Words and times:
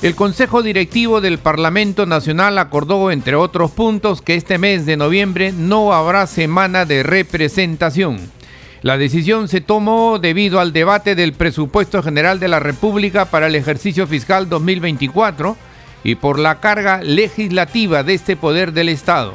El 0.00 0.14
Consejo 0.14 0.62
Directivo 0.62 1.20
del 1.20 1.38
Parlamento 1.38 2.06
Nacional 2.06 2.58
acordó, 2.58 3.10
entre 3.10 3.34
otros 3.34 3.72
puntos, 3.72 4.22
que 4.22 4.36
este 4.36 4.56
mes 4.56 4.86
de 4.86 4.96
noviembre 4.96 5.50
no 5.50 5.92
habrá 5.92 6.28
semana 6.28 6.84
de 6.84 7.02
representación. 7.02 8.20
La 8.82 8.96
decisión 8.96 9.48
se 9.48 9.60
tomó 9.60 10.20
debido 10.20 10.60
al 10.60 10.72
debate 10.72 11.16
del 11.16 11.32
presupuesto 11.32 12.00
general 12.00 12.38
de 12.38 12.46
la 12.46 12.60
República 12.60 13.24
para 13.24 13.48
el 13.48 13.56
ejercicio 13.56 14.06
fiscal 14.06 14.48
2024 14.48 15.56
y 16.04 16.14
por 16.14 16.38
la 16.38 16.60
carga 16.60 17.02
legislativa 17.02 18.04
de 18.04 18.14
este 18.14 18.36
poder 18.36 18.72
del 18.72 18.90
Estado. 18.90 19.34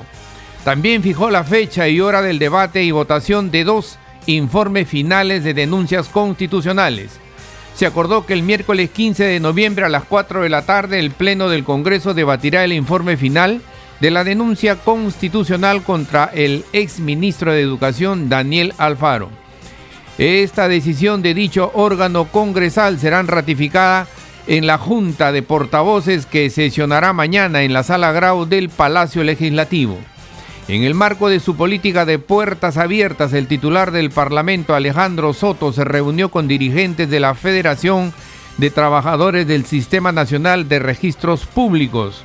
También 0.64 1.04
fijó 1.04 1.30
la 1.30 1.44
fecha 1.44 1.90
y 1.90 2.00
hora 2.00 2.22
del 2.22 2.40
debate 2.40 2.84
y 2.84 2.92
votación 2.92 3.52
de 3.52 3.66
dos 3.66 4.00
informes 4.28 4.88
finales 4.88 5.44
de 5.44 5.54
denuncias 5.54 6.08
constitucionales 6.08 7.20
se 7.76 7.86
acordó 7.86 8.26
que 8.26 8.34
el 8.34 8.44
miércoles 8.44 8.90
15 8.92 9.24
de 9.24 9.40
noviembre 9.40 9.86
a 9.86 9.90
las 9.90 10.04
4 10.04 10.44
de 10.44 10.50
la 10.50 10.66
tarde 10.66 11.00
el 11.00 11.12
Pleno 11.12 11.50
del 11.50 11.64
Congreso 11.64 12.14
debatirá 12.14 12.64
el 12.64 12.74
informe 12.74 13.18
final 13.18 13.62
de 14.00 14.12
la 14.12 14.24
denuncia 14.24 14.76
constitucional 14.76 15.82
contra 15.84 16.30
el 16.34 16.66
ex 16.74 17.00
ministro 17.00 17.52
de 17.52 17.62
Educación 17.62 18.30
Daniel 18.30 18.74
Alfaro. 18.78 19.30
Esta 20.18 20.68
decisión 20.68 21.22
de 21.22 21.34
dicho 21.34 21.72
órgano 21.74 22.26
congresal 22.26 23.00
será 23.00 23.24
ratificada 23.24 24.08
en 24.46 24.68
la 24.68 24.78
Junta 24.78 25.32
de 25.32 25.42
Portavoces 25.42 26.26
que 26.26 26.50
sesionará 26.50 27.14
mañana 27.14 27.64
en 27.64 27.74
la 27.74 27.84
Sala 27.84 28.12
Grau 28.12 28.46
del 28.46 28.70
Palacio 28.70 29.24
Legislativo. 29.24 29.98
En 30.70 30.84
el 30.84 30.94
marco 30.94 31.28
de 31.28 31.42
su 31.42 31.58
política 31.58 32.06
de 32.06 32.20
puertas 32.20 32.78
abiertas, 32.78 33.34
el 33.34 33.48
titular 33.48 33.92
del 33.92 34.12
Parlamento, 34.12 34.74
Alejandro 34.74 35.34
Soto, 35.34 35.74
se 35.74 35.84
reunió 35.84 36.30
con 36.30 36.48
dirigentes 36.48 37.10
de 37.10 37.20
la 37.20 37.36
Federación 37.36 38.14
de 38.58 38.70
Trabajadores 38.70 39.46
del 39.46 39.66
Sistema 39.66 40.14
Nacional 40.14 40.70
de 40.70 40.80
Registros 40.80 41.46
Públicos. 41.46 42.24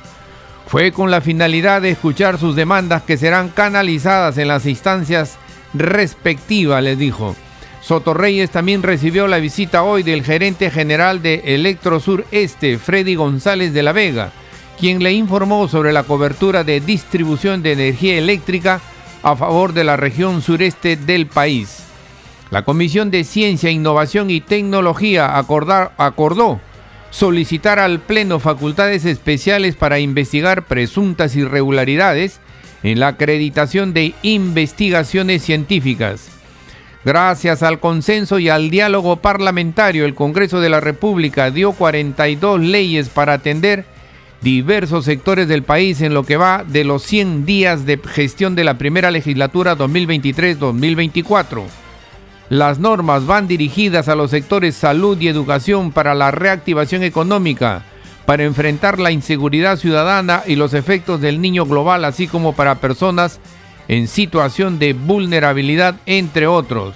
Fue 0.67 0.93
con 0.93 1.11
la 1.11 1.19
finalidad 1.19 1.81
de 1.81 1.89
escuchar 1.89 2.37
sus 2.37 2.55
demandas 2.55 3.03
que 3.03 3.17
serán 3.17 3.49
canalizadas 3.49 4.37
en 4.37 4.47
las 4.47 4.65
instancias 4.65 5.37
respectivas, 5.73 6.81
les 6.81 6.97
dijo. 6.97 7.35
Soto 7.81 8.13
Reyes 8.13 8.51
también 8.51 8.83
recibió 8.83 9.27
la 9.27 9.39
visita 9.39 9.83
hoy 9.83 10.01
del 10.03 10.23
gerente 10.23 10.71
general 10.71 11.21
de 11.21 11.41
Electrosur 11.43 12.25
Este, 12.31 12.77
Freddy 12.77 13.15
González 13.15 13.73
de 13.73 13.83
la 13.83 13.91
Vega 13.91 14.31
quien 14.79 15.03
le 15.03 15.11
informó 15.11 15.67
sobre 15.67 15.91
la 15.91 16.03
cobertura 16.03 16.63
de 16.63 16.79
distribución 16.79 17.61
de 17.61 17.73
energía 17.73 18.17
eléctrica 18.17 18.79
a 19.23 19.35
favor 19.35 19.73
de 19.73 19.83
la 19.83 19.97
región 19.97 20.41
sureste 20.41 20.95
del 20.95 21.27
país. 21.27 21.83
La 22.49 22.63
Comisión 22.63 23.11
de 23.11 23.25
Ciencia, 23.25 23.69
Innovación 23.69 24.29
y 24.29 24.41
Tecnología 24.41 25.37
acordó 25.37 26.61
solicitar 27.11 27.77
al 27.77 27.99
Pleno 27.99 28.39
facultades 28.39 29.05
especiales 29.05 29.75
para 29.75 29.99
investigar 29.99 30.65
presuntas 30.65 31.35
irregularidades 31.35 32.39
en 32.81 32.99
la 32.99 33.09
acreditación 33.09 33.93
de 33.93 34.13
investigaciones 34.23 35.43
científicas. 35.43 36.29
Gracias 37.03 37.63
al 37.63 37.79
consenso 37.79 38.39
y 38.39 38.49
al 38.49 38.69
diálogo 38.69 39.17
parlamentario, 39.17 40.05
el 40.05 40.15
Congreso 40.15 40.59
de 40.59 40.69
la 40.69 40.79
República 40.79 41.51
dio 41.51 41.73
42 41.73 42.61
leyes 42.61 43.09
para 43.09 43.33
atender 43.33 43.85
diversos 44.41 45.05
sectores 45.05 45.47
del 45.47 45.63
país 45.63 46.01
en 46.01 46.13
lo 46.13 46.23
que 46.23 46.37
va 46.37 46.63
de 46.65 46.83
los 46.83 47.03
100 47.03 47.45
días 47.45 47.85
de 47.85 47.97
gestión 47.97 48.55
de 48.55 48.63
la 48.63 48.77
primera 48.77 49.11
legislatura 49.11 49.77
2023-2024. 49.77 51.63
Las 52.49 52.79
normas 52.79 53.25
van 53.25 53.47
dirigidas 53.47 54.07
a 54.07 54.15
los 54.15 54.31
sectores 54.31 54.75
salud 54.75 55.19
y 55.19 55.27
educación 55.27 55.91
para 55.91 56.15
la 56.15 56.31
reactivación 56.31 57.03
económica, 57.03 57.83
para 58.25 58.43
enfrentar 58.43 58.99
la 58.99 59.11
inseguridad 59.11 59.77
ciudadana 59.77 60.43
y 60.47 60.55
los 60.55 60.73
efectos 60.73 61.21
del 61.21 61.41
niño 61.41 61.65
global, 61.65 62.05
así 62.05 62.27
como 62.27 62.53
para 62.53 62.75
personas 62.75 63.39
en 63.87 64.07
situación 64.07 64.79
de 64.79 64.93
vulnerabilidad, 64.93 65.95
entre 66.05 66.47
otros. 66.47 66.95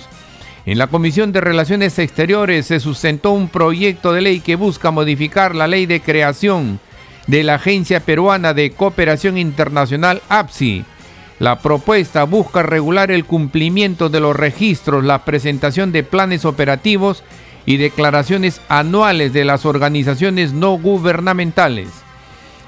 En 0.65 0.77
la 0.77 0.87
Comisión 0.87 1.33
de 1.33 1.41
Relaciones 1.41 1.99
Exteriores 1.99 2.67
se 2.67 2.79
sustentó 2.79 3.31
un 3.31 3.49
proyecto 3.49 4.13
de 4.13 4.21
ley 4.21 4.39
que 4.39 4.55
busca 4.55 4.91
modificar 4.91 5.55
la 5.55 5.67
ley 5.67 5.85
de 5.85 5.99
creación 5.99 6.79
de 7.27 7.43
la 7.43 7.55
Agencia 7.55 7.99
Peruana 7.99 8.53
de 8.53 8.71
Cooperación 8.71 9.37
Internacional 9.37 10.21
APSI. 10.29 10.85
La 11.39 11.59
propuesta 11.59 12.23
busca 12.23 12.63
regular 12.63 13.11
el 13.11 13.25
cumplimiento 13.25 14.09
de 14.09 14.19
los 14.19 14.35
registros, 14.35 15.03
la 15.03 15.25
presentación 15.25 15.91
de 15.91 16.03
planes 16.03 16.45
operativos 16.45 17.23
y 17.65 17.77
declaraciones 17.77 18.61
anuales 18.69 19.33
de 19.33 19.45
las 19.45 19.65
organizaciones 19.65 20.53
no 20.53 20.77
gubernamentales. 20.77 21.89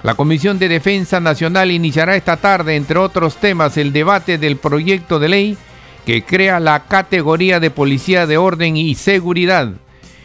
La 0.04 0.16
Comisión 0.16 0.60
de 0.60 0.68
Defensa 0.68 1.20
Nacional 1.20 1.72
iniciará 1.72 2.16
esta 2.16 2.38
tarde, 2.38 2.76
entre 2.76 3.00
otros 3.00 3.38
temas, 3.38 3.78
el 3.78 3.92
debate 3.92 4.38
del 4.38 4.58
proyecto 4.58 5.20
de 5.20 5.30
ley 5.30 5.58
que 6.06 6.24
crea 6.24 6.60
la 6.60 6.86
categoría 6.86 7.60
de 7.60 7.72
Policía 7.72 8.28
de 8.28 8.38
Orden 8.38 8.78
y 8.78 8.94
Seguridad. 8.96 9.74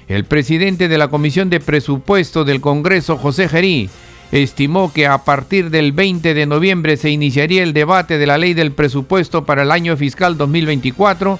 El 0.08 0.24
presidente 0.24 0.88
de 0.88 0.98
la 0.98 1.08
Comisión 1.08 1.48
de 1.48 1.60
Presupuesto 1.60 2.44
del 2.44 2.60
Congreso, 2.60 3.16
José 3.16 3.48
Gerí, 3.48 3.88
estimó 4.32 4.92
que 4.92 5.06
a 5.06 5.18
partir 5.24 5.70
del 5.70 5.92
20 5.92 6.34
de 6.34 6.46
noviembre 6.46 6.96
se 6.96 7.10
iniciaría 7.10 7.62
el 7.62 7.72
debate 7.72 8.18
de 8.18 8.26
la 8.26 8.38
ley 8.38 8.54
del 8.54 8.72
presupuesto 8.72 9.44
para 9.44 9.62
el 9.62 9.72
año 9.72 9.96
fiscal 9.96 10.36
2024 10.36 11.38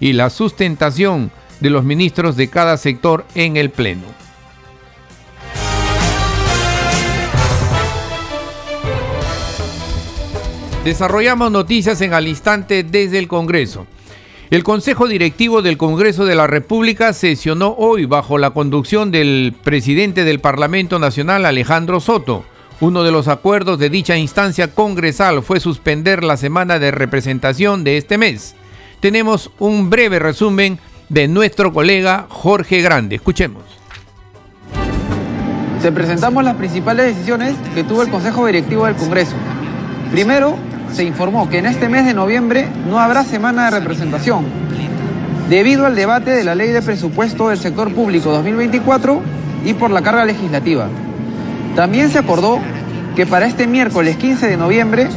y 0.00 0.14
la 0.14 0.30
sustentación 0.30 1.30
de 1.60 1.70
los 1.70 1.84
ministros 1.84 2.36
de 2.36 2.48
cada 2.48 2.76
sector 2.76 3.26
en 3.34 3.56
el 3.56 3.70
Pleno. 3.70 4.06
Desarrollamos 10.84 11.52
noticias 11.52 12.00
en 12.00 12.14
al 12.14 12.26
instante 12.26 12.82
desde 12.82 13.18
el 13.18 13.28
Congreso. 13.28 13.86
El 14.50 14.64
Consejo 14.64 15.06
Directivo 15.06 15.62
del 15.62 15.76
Congreso 15.76 16.24
de 16.24 16.34
la 16.34 16.48
República 16.48 17.12
sesionó 17.12 17.76
hoy 17.78 18.06
bajo 18.06 18.36
la 18.36 18.50
conducción 18.50 19.12
del 19.12 19.54
presidente 19.62 20.24
del 20.24 20.40
Parlamento 20.40 20.98
Nacional, 20.98 21.46
Alejandro 21.46 22.00
Soto. 22.00 22.44
Uno 22.80 23.04
de 23.04 23.12
los 23.12 23.28
acuerdos 23.28 23.78
de 23.78 23.90
dicha 23.90 24.16
instancia 24.16 24.74
congresal 24.74 25.44
fue 25.44 25.60
suspender 25.60 26.24
la 26.24 26.36
semana 26.36 26.80
de 26.80 26.90
representación 26.90 27.84
de 27.84 27.96
este 27.96 28.18
mes. 28.18 28.56
Tenemos 28.98 29.52
un 29.60 29.88
breve 29.88 30.18
resumen 30.18 30.80
de 31.08 31.28
nuestro 31.28 31.72
colega 31.72 32.26
Jorge 32.28 32.82
Grande. 32.82 33.14
Escuchemos. 33.14 33.62
Se 35.80 35.92
presentamos 35.92 36.42
las 36.42 36.56
principales 36.56 37.14
decisiones 37.14 37.54
que 37.72 37.84
tuvo 37.84 38.02
el 38.02 38.10
Consejo 38.10 38.46
Directivo 38.46 38.86
del 38.86 38.96
Congreso. 38.96 39.36
Primero, 40.10 40.58
se 40.92 41.04
informó 41.04 41.48
que 41.48 41.58
en 41.58 41.66
este 41.66 41.88
mes 41.88 42.04
de 42.04 42.14
noviembre 42.14 42.68
no 42.88 42.98
habrá 42.98 43.24
semana 43.24 43.64
de 43.66 43.78
representación, 43.78 44.44
debido 45.48 45.86
al 45.86 45.96
debate 45.96 46.30
de 46.30 46.44
la 46.44 46.54
ley 46.54 46.70
de 46.70 46.82
presupuesto 46.82 47.48
del 47.48 47.58
sector 47.58 47.92
público 47.92 48.30
2024 48.30 49.20
y 49.64 49.74
por 49.74 49.90
la 49.90 50.02
carga 50.02 50.24
legislativa. 50.24 50.86
También 51.76 52.10
se 52.10 52.18
acordó 52.18 52.58
que 53.16 53.26
para 53.26 53.46
este 53.46 53.66
miércoles 53.66 54.16
15 54.16 54.46
de 54.46 54.56
noviembre, 54.56 55.08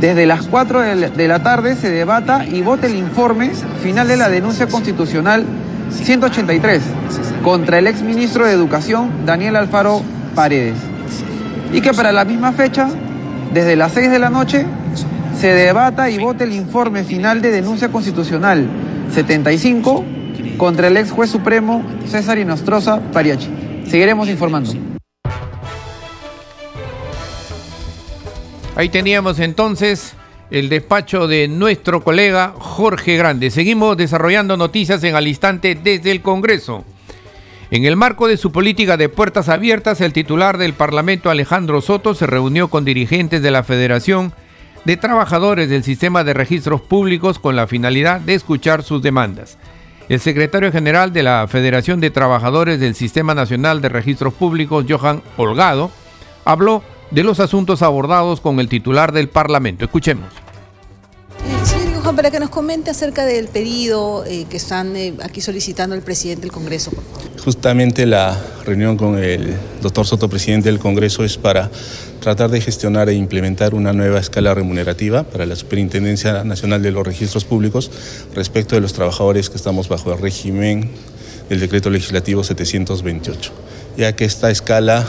desde 0.00 0.26
las 0.26 0.46
4 0.46 0.80
de 0.80 1.28
la 1.28 1.42
tarde, 1.42 1.76
se 1.76 1.90
debata 1.90 2.44
y 2.46 2.62
vote 2.62 2.86
el 2.86 2.96
informe 2.96 3.50
final 3.82 4.08
de 4.08 4.16
la 4.16 4.28
denuncia 4.28 4.66
constitucional 4.66 5.44
183 5.90 6.82
contra 7.42 7.78
el 7.78 7.86
exministro 7.86 8.46
de 8.46 8.52
Educación 8.52 9.10
Daniel 9.26 9.56
Alfaro 9.56 10.02
Paredes. 10.34 10.76
Y 11.72 11.80
que 11.80 11.92
para 11.92 12.12
la 12.12 12.24
misma 12.24 12.52
fecha, 12.52 12.88
desde 13.52 13.76
las 13.76 13.92
6 13.92 14.10
de 14.10 14.18
la 14.18 14.30
noche, 14.30 14.64
se 15.38 15.48
debata 15.48 16.10
y 16.10 16.18
vote 16.18 16.44
el 16.44 16.52
informe 16.52 17.04
final 17.04 17.42
de 17.42 17.50
denuncia 17.50 17.88
constitucional 17.88 18.68
75 19.12 20.04
contra 20.56 20.88
el 20.88 20.96
ex 20.96 21.10
juez 21.10 21.30
supremo 21.30 21.82
César 22.06 22.38
Inostroza 22.38 23.00
Pariachi. 23.12 23.48
Seguiremos 23.88 24.28
informando. 24.28 24.72
Ahí 28.76 28.88
teníamos 28.88 29.40
entonces 29.40 30.14
el 30.50 30.68
despacho 30.68 31.26
de 31.26 31.48
nuestro 31.48 32.02
colega 32.02 32.54
Jorge 32.56 33.16
Grande. 33.16 33.50
Seguimos 33.50 33.96
desarrollando 33.96 34.56
noticias 34.56 35.02
en 35.04 35.14
al 35.16 35.26
instante 35.26 35.74
desde 35.74 36.10
el 36.10 36.22
Congreso. 36.22 36.84
En 37.70 37.84
el 37.84 37.94
marco 37.94 38.26
de 38.26 38.36
su 38.36 38.50
política 38.50 38.96
de 38.96 39.08
puertas 39.08 39.48
abiertas, 39.48 40.00
el 40.00 40.12
titular 40.12 40.58
del 40.58 40.74
Parlamento 40.74 41.30
Alejandro 41.30 41.80
Soto 41.80 42.14
se 42.14 42.26
reunió 42.26 42.66
con 42.66 42.84
dirigentes 42.84 43.42
de 43.42 43.52
la 43.52 43.62
Federación 43.62 44.32
de 44.84 44.96
trabajadores 44.96 45.68
del 45.70 45.84
sistema 45.84 46.24
de 46.24 46.34
registros 46.34 46.80
públicos 46.80 47.38
con 47.38 47.54
la 47.54 47.68
finalidad 47.68 48.20
de 48.20 48.34
escuchar 48.34 48.82
sus 48.82 49.02
demandas. 49.02 49.56
El 50.08 50.18
secretario 50.18 50.72
general 50.72 51.12
de 51.12 51.22
la 51.22 51.46
Federación 51.48 52.00
de 52.00 52.10
Trabajadores 52.10 52.80
del 52.80 52.96
Sistema 52.96 53.36
Nacional 53.36 53.80
de 53.80 53.88
Registros 53.88 54.34
Públicos, 54.34 54.84
Johan 54.88 55.22
Holgado, 55.36 55.92
habló 56.44 56.82
de 57.12 57.22
los 57.22 57.38
asuntos 57.38 57.82
abordados 57.82 58.40
con 58.40 58.58
el 58.58 58.68
titular 58.68 59.12
del 59.12 59.28
Parlamento. 59.28 59.84
Escuchemos. 59.84 60.32
Juan, 62.02 62.16
para 62.16 62.30
que 62.30 62.40
nos 62.40 62.50
comente 62.50 62.90
acerca 62.90 63.24
del 63.24 63.48
pedido 63.48 64.24
eh, 64.26 64.46
que 64.48 64.56
están 64.56 64.96
eh, 64.96 65.14
aquí 65.22 65.40
solicitando 65.40 65.94
el 65.94 66.02
presidente 66.02 66.42
del 66.42 66.52
Congreso. 66.52 66.90
Justamente 67.44 68.06
la 68.06 68.38
reunión 68.64 68.96
con 68.96 69.18
el 69.18 69.54
doctor 69.82 70.06
Soto, 70.06 70.28
presidente 70.28 70.70
del 70.70 70.78
Congreso, 70.78 71.24
es 71.24 71.36
para 71.36 71.70
tratar 72.20 72.50
de 72.50 72.60
gestionar 72.60 73.08
e 73.08 73.14
implementar 73.14 73.74
una 73.74 73.92
nueva 73.92 74.18
escala 74.18 74.54
remunerativa 74.54 75.24
para 75.24 75.46
la 75.46 75.56
Superintendencia 75.56 76.44
Nacional 76.44 76.82
de 76.82 76.90
los 76.90 77.06
Registros 77.06 77.44
Públicos 77.44 77.90
respecto 78.34 78.74
de 78.74 78.80
los 78.80 78.92
trabajadores 78.92 79.50
que 79.50 79.56
estamos 79.56 79.88
bajo 79.88 80.12
el 80.12 80.18
régimen 80.18 80.90
del 81.48 81.60
decreto 81.60 81.90
legislativo 81.90 82.44
728, 82.44 83.52
ya 83.96 84.14
que 84.14 84.24
esta 84.24 84.50
escala 84.50 85.06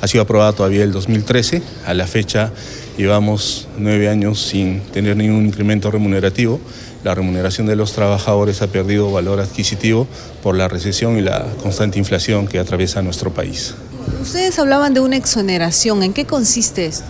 ha 0.00 0.08
sido 0.08 0.22
aprobada 0.22 0.52
todavía 0.52 0.84
el 0.84 0.92
2013, 0.92 1.62
a 1.86 1.94
la 1.94 2.06
fecha 2.06 2.52
llevamos 2.98 3.68
nueve 3.78 4.08
años 4.08 4.42
sin 4.42 4.80
tener 4.80 5.16
ningún 5.16 5.46
incremento 5.46 5.90
remunerativo, 5.90 6.60
la 7.04 7.14
remuneración 7.14 7.66
de 7.68 7.76
los 7.76 7.92
trabajadores 7.92 8.60
ha 8.60 8.66
perdido 8.66 9.10
valor 9.12 9.40
adquisitivo 9.40 10.08
por 10.42 10.56
la 10.56 10.66
recesión 10.66 11.16
y 11.16 11.22
la 11.22 11.46
constante 11.62 11.98
inflación 11.98 12.48
que 12.48 12.58
atraviesa 12.58 13.00
nuestro 13.00 13.32
país. 13.32 13.74
Ustedes 14.20 14.58
hablaban 14.58 14.94
de 14.94 15.00
una 15.00 15.16
exoneración, 15.16 16.02
¿en 16.02 16.12
qué 16.12 16.24
consiste 16.24 16.86
esto? 16.86 17.04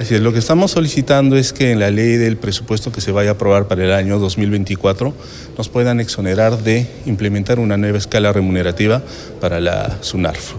Así 0.00 0.14
es, 0.14 0.22
lo 0.22 0.32
que 0.32 0.38
estamos 0.38 0.72
solicitando 0.72 1.36
es 1.36 1.52
que 1.52 1.70
en 1.72 1.78
la 1.78 1.90
ley 1.90 2.16
del 2.16 2.36
presupuesto 2.36 2.90
que 2.90 3.00
se 3.00 3.12
vaya 3.12 3.30
a 3.30 3.32
aprobar 3.34 3.68
para 3.68 3.84
el 3.84 3.92
año 3.92 4.18
2024 4.18 5.14
nos 5.56 5.68
puedan 5.68 6.00
exonerar 6.00 6.62
de 6.62 6.88
implementar 7.04 7.60
una 7.60 7.76
nueva 7.76 7.98
escala 7.98 8.32
remunerativa 8.32 9.02
para 9.40 9.60
la 9.60 9.98
SUNARF. 10.00 10.54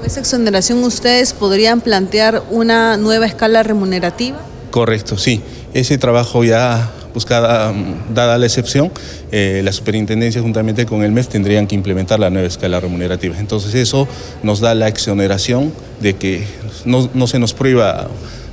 Con 0.00 0.06
esa 0.06 0.20
exoneración 0.20 0.82
ustedes 0.82 1.34
podrían 1.34 1.82
plantear 1.82 2.42
una 2.48 2.96
nueva 2.96 3.26
escala 3.26 3.62
remunerativa. 3.62 4.38
Correcto, 4.70 5.18
sí. 5.18 5.42
Ese 5.74 5.98
trabajo 5.98 6.42
ya 6.42 6.90
buscada, 7.12 7.70
mm, 7.70 8.14
dada 8.14 8.38
la 8.38 8.46
excepción, 8.46 8.90
eh, 9.30 9.60
la 9.62 9.72
superintendencia 9.72 10.40
juntamente 10.40 10.86
con 10.86 11.02
el 11.02 11.12
MEF 11.12 11.28
tendrían 11.28 11.66
que 11.66 11.74
implementar 11.74 12.18
la 12.18 12.30
nueva 12.30 12.48
escala 12.48 12.80
remunerativa. 12.80 13.38
Entonces 13.38 13.74
eso 13.74 14.08
nos 14.42 14.60
da 14.60 14.74
la 14.74 14.88
exoneración 14.88 15.70
de 16.00 16.16
que 16.16 16.46
no, 16.86 17.26
se 17.26 17.38
nos 17.38 17.52
prohíba 17.52 18.08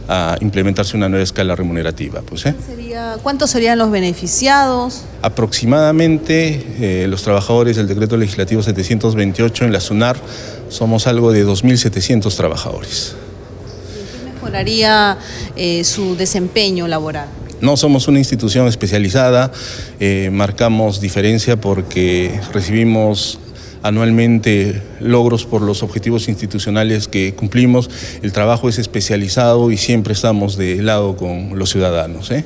a 0.09 0.37
implementarse 0.41 0.97
una 0.97 1.07
nueva 1.07 1.23
escala 1.23 1.55
remunerativa. 1.55 2.21
Pues, 2.23 2.45
¿eh? 2.45 2.55
¿Cuántos 3.23 3.51
serían 3.51 3.77
los 3.77 3.91
beneficiados? 3.91 5.03
Aproximadamente 5.21 6.65
eh, 6.79 7.07
los 7.07 7.23
trabajadores 7.23 7.77
del 7.77 7.87
decreto 7.87 8.17
legislativo 8.17 8.61
728 8.61 9.65
en 9.65 9.71
la 9.71 9.79
SUNAR 9.79 10.17
somos 10.69 11.07
algo 11.07 11.31
de 11.31 11.45
2.700 11.45 12.35
trabajadores. 12.35 13.15
¿Qué 13.93 14.31
mejoraría 14.33 15.17
su 15.83 16.15
desempeño 16.15 16.87
laboral? 16.87 17.27
No 17.59 17.75
somos 17.75 18.07
una 18.07 18.19
institución 18.19 18.67
especializada, 18.67 19.51
eh, 19.99 20.29
marcamos 20.31 21.01
diferencia 21.01 21.59
porque 21.59 22.39
recibimos 22.53 23.39
anualmente 23.81 24.79
logros 24.99 25.45
por 25.45 25.63
los 25.63 25.81
objetivos 25.81 26.29
institucionales 26.29 27.07
que 27.07 27.33
cumplimos. 27.33 27.89
El 28.21 28.31
trabajo 28.31 28.69
es 28.69 28.77
especializado 28.77 29.71
y 29.71 29.77
siempre 29.77 30.13
estamos 30.13 30.55
de 30.55 30.83
lado 30.83 31.17
con 31.17 31.57
los 31.57 31.71
ciudadanos. 31.71 32.29
¿eh? 32.29 32.45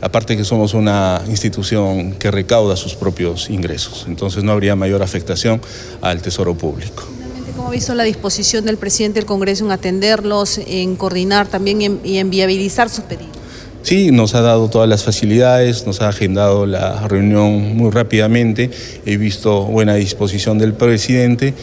Aparte 0.00 0.38
que 0.38 0.44
somos 0.44 0.72
una 0.72 1.20
institución 1.28 2.12
que 2.12 2.30
recauda 2.30 2.76
sus 2.76 2.94
propios 2.94 3.50
ingresos, 3.50 4.06
entonces 4.08 4.42
no 4.42 4.52
habría 4.52 4.74
mayor 4.74 5.02
afectación 5.02 5.60
al 6.00 6.22
tesoro 6.22 6.54
público. 6.54 7.15
¿Cómo 7.56 7.68
ha 7.68 7.70
visto 7.70 7.94
la 7.94 8.04
disposición 8.04 8.66
del 8.66 8.76
presidente 8.76 9.18
del 9.18 9.24
Congreso 9.24 9.64
en 9.64 9.70
atenderlos, 9.70 10.58
en 10.58 10.94
coordinar 10.94 11.48
también 11.48 12.00
y 12.04 12.18
en 12.18 12.28
viabilizar 12.28 12.90
sus 12.90 13.04
pedidos? 13.04 13.34
Sí, 13.82 14.10
nos 14.10 14.34
ha 14.34 14.42
dado 14.42 14.68
todas 14.68 14.86
las 14.86 15.04
facilidades, 15.04 15.86
nos 15.86 16.02
ha 16.02 16.08
agendado 16.08 16.66
la 16.66 17.08
reunión 17.08 17.74
muy 17.74 17.90
rápidamente, 17.90 18.70
he 19.06 19.16
visto 19.16 19.62
buena 19.64 19.94
disposición 19.94 20.58
del 20.58 20.74
presidente, 20.74 21.54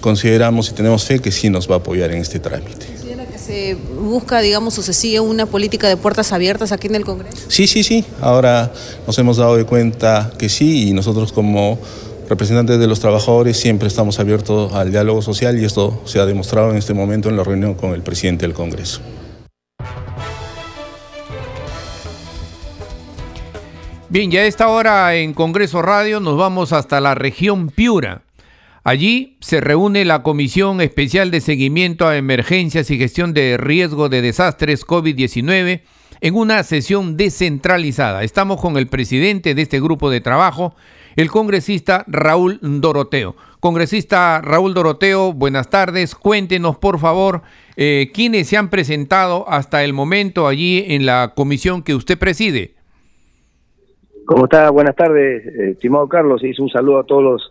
consideramos 0.00 0.70
y 0.70 0.72
tenemos 0.72 1.04
fe 1.04 1.18
que 1.18 1.30
sí 1.30 1.50
nos 1.50 1.68
va 1.70 1.74
a 1.74 1.78
apoyar 1.78 2.12
en 2.12 2.22
este 2.22 2.38
trámite. 2.38 2.86
¿Considera 2.86 3.26
que 3.26 3.38
se 3.38 3.74
busca, 3.74 4.40
digamos, 4.40 4.78
o 4.78 4.82
se 4.82 4.94
sigue 4.94 5.20
una 5.20 5.44
política 5.44 5.86
de 5.86 5.98
puertas 5.98 6.32
abiertas 6.32 6.72
aquí 6.72 6.86
en 6.86 6.94
el 6.94 7.04
Congreso? 7.04 7.36
Sí, 7.48 7.66
sí, 7.66 7.82
sí, 7.82 8.06
ahora 8.22 8.72
nos 9.06 9.18
hemos 9.18 9.36
dado 9.36 9.56
de 9.56 9.64
cuenta 9.64 10.32
que 10.38 10.48
sí 10.48 10.88
y 10.88 10.92
nosotros 10.94 11.30
como 11.30 11.78
representantes 12.28 12.78
de 12.78 12.86
los 12.86 13.00
trabajadores 13.00 13.56
siempre 13.56 13.88
estamos 13.88 14.18
abiertos 14.18 14.72
al 14.72 14.90
diálogo 14.90 15.22
social 15.22 15.58
y 15.58 15.64
esto 15.64 16.02
se 16.04 16.20
ha 16.20 16.26
demostrado 16.26 16.70
en 16.70 16.76
este 16.76 16.94
momento 16.94 17.28
en 17.28 17.36
la 17.36 17.44
reunión 17.44 17.74
con 17.74 17.92
el 17.92 18.02
presidente 18.02 18.46
del 18.46 18.54
Congreso. 18.54 19.00
Bien, 24.08 24.30
ya 24.30 24.40
a 24.40 24.46
esta 24.46 24.68
hora 24.68 25.14
en 25.16 25.34
Congreso 25.34 25.82
Radio 25.82 26.20
nos 26.20 26.36
vamos 26.36 26.72
hasta 26.72 27.00
la 27.00 27.14
región 27.14 27.68
Piura. 27.70 28.22
Allí 28.84 29.36
se 29.40 29.60
reúne 29.60 30.04
la 30.04 30.22
Comisión 30.22 30.80
Especial 30.80 31.32
de 31.32 31.40
Seguimiento 31.40 32.06
a 32.06 32.16
Emergencias 32.16 32.88
y 32.90 32.98
Gestión 32.98 33.34
de 33.34 33.56
Riesgo 33.56 34.08
de 34.08 34.22
Desastres 34.22 34.86
COVID-19 34.86 35.82
en 36.20 36.34
una 36.34 36.62
sesión 36.62 37.16
descentralizada. 37.16 38.22
Estamos 38.22 38.60
con 38.60 38.76
el 38.76 38.86
presidente 38.86 39.54
de 39.54 39.62
este 39.62 39.80
grupo 39.80 40.08
de 40.08 40.20
trabajo, 40.20 40.74
el 41.16 41.30
congresista 41.30 42.04
Raúl 42.06 42.58
Doroteo. 42.62 43.34
Congresista 43.60 44.40
Raúl 44.42 44.74
Doroteo, 44.74 45.32
buenas 45.32 45.70
tardes. 45.70 46.14
Cuéntenos, 46.14 46.76
por 46.76 46.98
favor, 46.98 47.42
eh, 47.76 48.10
quiénes 48.14 48.48
se 48.48 48.56
han 48.56 48.70
presentado 48.70 49.48
hasta 49.48 49.82
el 49.82 49.92
momento 49.92 50.46
allí 50.46 50.84
en 50.88 51.06
la 51.06 51.32
comisión 51.34 51.82
que 51.82 51.94
usted 51.94 52.18
preside. 52.18 52.74
¿Cómo 54.26 54.44
está? 54.44 54.70
Buenas 54.70 54.94
tardes, 54.94 55.46
eh, 55.46 55.70
estimado 55.70 56.08
Carlos. 56.08 56.44
Hizo 56.44 56.62
un 56.62 56.68
saludo 56.68 56.98
a 56.98 57.04
todos 57.04 57.22
los 57.22 57.50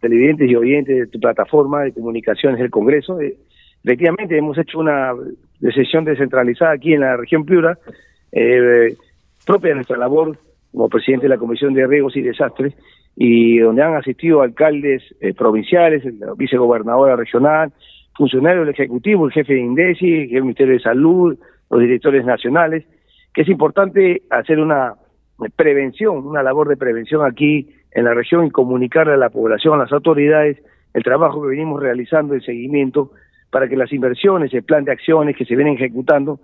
televidentes 0.00 0.50
y 0.50 0.54
oyentes 0.54 0.96
de 0.96 1.06
tu 1.06 1.18
plataforma 1.18 1.82
de 1.82 1.92
comunicaciones 1.92 2.60
del 2.60 2.70
Congreso. 2.70 3.20
Eh, 3.20 3.36
efectivamente, 3.82 4.36
hemos 4.36 4.56
hecho 4.58 4.78
una 4.78 5.12
sesión 5.74 6.04
descentralizada 6.04 6.72
aquí 6.72 6.94
en 6.94 7.00
la 7.00 7.16
región 7.16 7.44
Piura, 7.44 7.78
eh, 8.32 8.96
propia 9.46 9.70
de 9.70 9.74
nuestra 9.76 9.96
labor 9.96 10.36
como 10.74 10.88
presidente 10.88 11.26
de 11.26 11.30
la 11.30 11.38
Comisión 11.38 11.72
de 11.72 11.86
Riegos 11.86 12.16
y 12.16 12.22
Desastres, 12.22 12.74
y 13.16 13.58
donde 13.58 13.82
han 13.82 13.94
asistido 13.94 14.42
alcaldes 14.42 15.02
provinciales, 15.36 16.04
la 16.18 16.34
vicegobernadora 16.34 17.14
regional, 17.14 17.72
funcionarios 18.16 18.66
del 18.66 18.74
Ejecutivo, 18.74 19.26
el 19.26 19.32
jefe 19.32 19.54
de 19.54 19.60
INDECI, 19.60 20.14
el 20.14 20.28
jefe 20.28 20.40
Ministerio 20.40 20.74
de 20.74 20.80
Salud, 20.80 21.38
los 21.70 21.80
directores 21.80 22.24
nacionales, 22.24 22.84
que 23.32 23.42
es 23.42 23.48
importante 23.48 24.22
hacer 24.30 24.58
una 24.58 24.94
prevención, 25.54 26.26
una 26.26 26.42
labor 26.42 26.68
de 26.68 26.76
prevención 26.76 27.24
aquí 27.24 27.68
en 27.92 28.04
la 28.04 28.14
región 28.14 28.44
y 28.46 28.50
comunicarle 28.50 29.12
a 29.14 29.16
la 29.16 29.30
población, 29.30 29.74
a 29.74 29.84
las 29.84 29.92
autoridades, 29.92 30.58
el 30.92 31.04
trabajo 31.04 31.40
que 31.42 31.48
venimos 31.48 31.80
realizando, 31.80 32.34
el 32.34 32.42
seguimiento, 32.42 33.12
para 33.50 33.68
que 33.68 33.76
las 33.76 33.92
inversiones, 33.92 34.52
el 34.52 34.64
plan 34.64 34.84
de 34.84 34.90
acciones 34.90 35.36
que 35.36 35.44
se 35.44 35.54
vienen 35.54 35.74
ejecutando, 35.74 36.40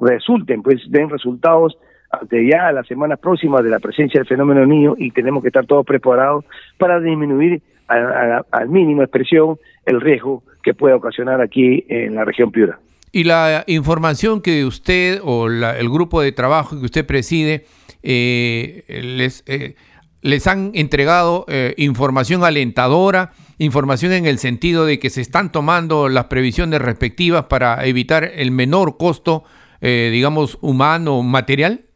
resulten, 0.00 0.62
pues 0.62 0.80
den 0.90 1.10
resultados 1.10 1.76
ante 2.10 2.48
ya 2.48 2.72
las 2.72 2.86
semanas 2.86 3.18
próximas 3.18 3.62
de 3.62 3.70
la 3.70 3.78
presencia 3.78 4.20
del 4.20 4.26
fenómeno 4.26 4.64
niño 4.64 4.94
y 4.96 5.10
tenemos 5.10 5.42
que 5.42 5.48
estar 5.48 5.66
todos 5.66 5.84
preparados 5.84 6.44
para 6.78 7.00
disminuir 7.00 7.62
al 7.88 8.68
mínimo 8.68 9.02
expresión 9.02 9.56
el 9.86 10.00
riesgo 10.00 10.42
que 10.62 10.74
pueda 10.74 10.96
ocasionar 10.96 11.40
aquí 11.40 11.84
en 11.88 12.14
la 12.14 12.24
región 12.24 12.50
Piura. 12.50 12.78
Y 13.12 13.24
la 13.24 13.64
información 13.66 14.42
que 14.42 14.66
usted 14.66 15.20
o 15.24 15.46
el 15.46 15.88
grupo 15.88 16.20
de 16.20 16.32
trabajo 16.32 16.78
que 16.78 16.84
usted 16.84 17.06
preside 17.06 17.64
eh, 18.02 18.84
les, 18.88 19.42
eh, 19.46 19.76
les 20.20 20.46
han 20.46 20.72
entregado 20.74 21.46
eh, 21.48 21.74
información 21.78 22.44
alentadora, 22.44 23.32
información 23.58 24.12
en 24.12 24.26
el 24.26 24.38
sentido 24.38 24.84
de 24.84 24.98
que 24.98 25.08
se 25.08 25.22
están 25.22 25.50
tomando 25.50 26.08
las 26.08 26.26
previsiones 26.26 26.82
respectivas 26.82 27.44
para 27.44 27.84
evitar 27.86 28.24
el 28.24 28.50
menor 28.50 28.98
costo, 28.98 29.44
digamos, 29.80 30.58
humano, 30.60 31.22
material? 31.22 31.87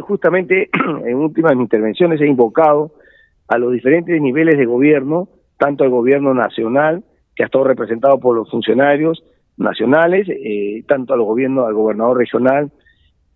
Justamente, 0.00 0.70
en 1.06 1.16
últimas 1.16 1.54
intervenciones 1.54 2.20
he 2.20 2.26
invocado 2.26 2.92
a 3.48 3.58
los 3.58 3.72
diferentes 3.72 4.20
niveles 4.20 4.56
de 4.58 4.64
gobierno, 4.64 5.28
tanto 5.58 5.84
al 5.84 5.90
gobierno 5.90 6.34
nacional, 6.34 7.04
que 7.34 7.42
ha 7.42 7.46
estado 7.46 7.64
representado 7.64 8.18
por 8.18 8.36
los 8.36 8.50
funcionarios 8.50 9.24
nacionales, 9.56 10.26
tanto 10.86 11.14
al 11.14 11.22
gobierno, 11.22 11.66
al 11.66 11.74
gobernador 11.74 12.18
regional, 12.18 12.72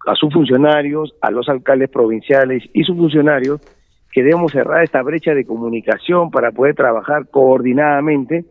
a 0.07 0.15
sus 0.15 0.33
funcionarios, 0.33 1.15
a 1.21 1.31
los 1.31 1.49
alcaldes 1.49 1.91
provinciales 1.91 2.63
y 2.73 2.85
sus 2.85 2.97
funcionarios, 2.97 3.61
que 4.13 4.23
debemos 4.23 4.53
cerrar 4.53 4.83
esta 4.83 5.03
brecha 5.03 5.35
de 5.35 5.45
comunicación 5.45 6.31
para 6.31 6.53
poder 6.53 6.75
trabajar 6.75 7.29
coordinadamente 7.31 8.45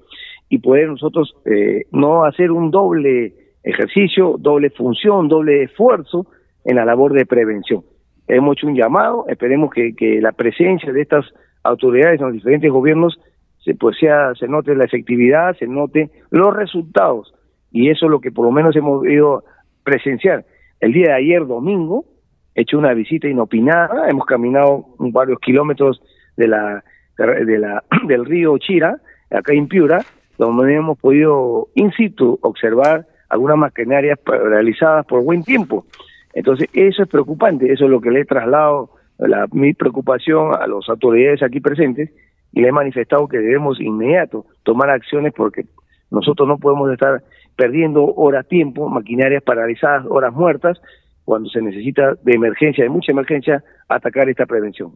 y 0.49 0.59
poder 0.59 0.89
nosotros 0.89 1.35
eh, 1.45 1.85
no 1.91 2.23
hacer 2.23 2.51
un 2.51 2.69
doble 2.69 3.33
ejercicio, 3.63 4.35
doble 4.37 4.69
función, 4.69 5.27
doble 5.27 5.63
esfuerzo 5.63 6.27
en 6.65 6.75
la 6.75 6.85
labor 6.85 7.13
de 7.13 7.25
prevención. 7.25 7.83
Hemos 8.27 8.57
hecho 8.57 8.67
un 8.67 8.75
llamado, 8.75 9.25
esperemos 9.27 9.71
que, 9.71 9.95
que 9.95 10.19
la 10.19 10.31
presencia 10.31 10.91
de 10.91 11.01
estas 11.01 11.25
autoridades 11.63 12.19
en 12.19 12.27
los 12.27 12.33
diferentes 12.33 12.71
gobiernos 12.71 13.17
se, 13.63 13.75
pues 13.75 13.97
sea, 13.99 14.33
se 14.35 14.47
note 14.47 14.75
la 14.75 14.85
efectividad, 14.85 15.55
se 15.57 15.67
note 15.67 16.09
los 16.29 16.55
resultados. 16.55 17.33
Y 17.71 17.89
eso 17.89 18.05
es 18.05 18.11
lo 18.11 18.19
que 18.19 18.31
por 18.31 18.45
lo 18.45 18.51
menos 18.51 18.75
hemos 18.75 19.05
ido 19.05 19.43
presenciar. 19.83 20.45
El 20.79 20.93
día 20.93 21.07
de 21.07 21.13
ayer, 21.13 21.45
domingo, 21.45 22.05
he 22.53 22.61
hecho 22.61 22.77
una 22.77 22.93
visita 22.93 23.27
inopinada, 23.27 24.09
hemos 24.09 24.25
caminado 24.25 24.85
varios 24.99 25.39
kilómetros 25.39 26.01
de 26.37 26.47
la, 26.47 26.83
de 27.17 27.57
la, 27.59 27.83
del 28.07 28.25
río 28.25 28.57
Chira, 28.57 28.97
acá 29.31 29.53
en 29.53 29.67
Piura, 29.67 30.03
donde 30.37 30.75
hemos 30.75 30.97
podido 30.99 31.67
in 31.75 31.91
situ 31.91 32.37
observar 32.41 33.05
algunas 33.29 33.57
maquinarias 33.57 34.19
realizadas 34.25 35.05
por 35.05 35.23
buen 35.23 35.43
tiempo. 35.43 35.85
Entonces, 36.35 36.69
eso 36.73 37.03
es 37.03 37.09
preocupante, 37.09 37.71
eso 37.71 37.85
es 37.85 37.89
lo 37.89 38.01
que 38.01 38.11
le 38.11 38.21
he 38.21 38.25
trasladado 38.25 38.91
la, 39.17 39.47
mi 39.53 39.73
preocupación 39.73 40.53
a 40.53 40.67
las 40.67 40.87
autoridades 40.89 41.41
aquí 41.41 41.61
presentes 41.61 42.11
y 42.51 42.61
le 42.61 42.67
he 42.67 42.71
manifestado 42.71 43.27
que 43.27 43.37
debemos 43.37 43.79
inmediato 43.79 44.45
tomar 44.63 44.89
acciones 44.89 45.33
porque 45.35 45.65
nosotros 46.11 46.47
no 46.47 46.57
podemos 46.57 46.91
estar 46.91 47.23
perdiendo 47.55 48.03
horas 48.15 48.47
tiempo, 48.47 48.89
maquinarias 48.89 49.43
paralizadas, 49.43 50.05
horas 50.09 50.33
muertas, 50.33 50.77
cuando 51.23 51.49
se 51.49 51.61
necesita 51.61 52.15
de 52.21 52.33
emergencia, 52.33 52.83
de 52.83 52.89
mucha 52.89 53.13
emergencia, 53.13 53.63
atacar 53.87 54.29
esta 54.29 54.45
prevención. 54.45 54.91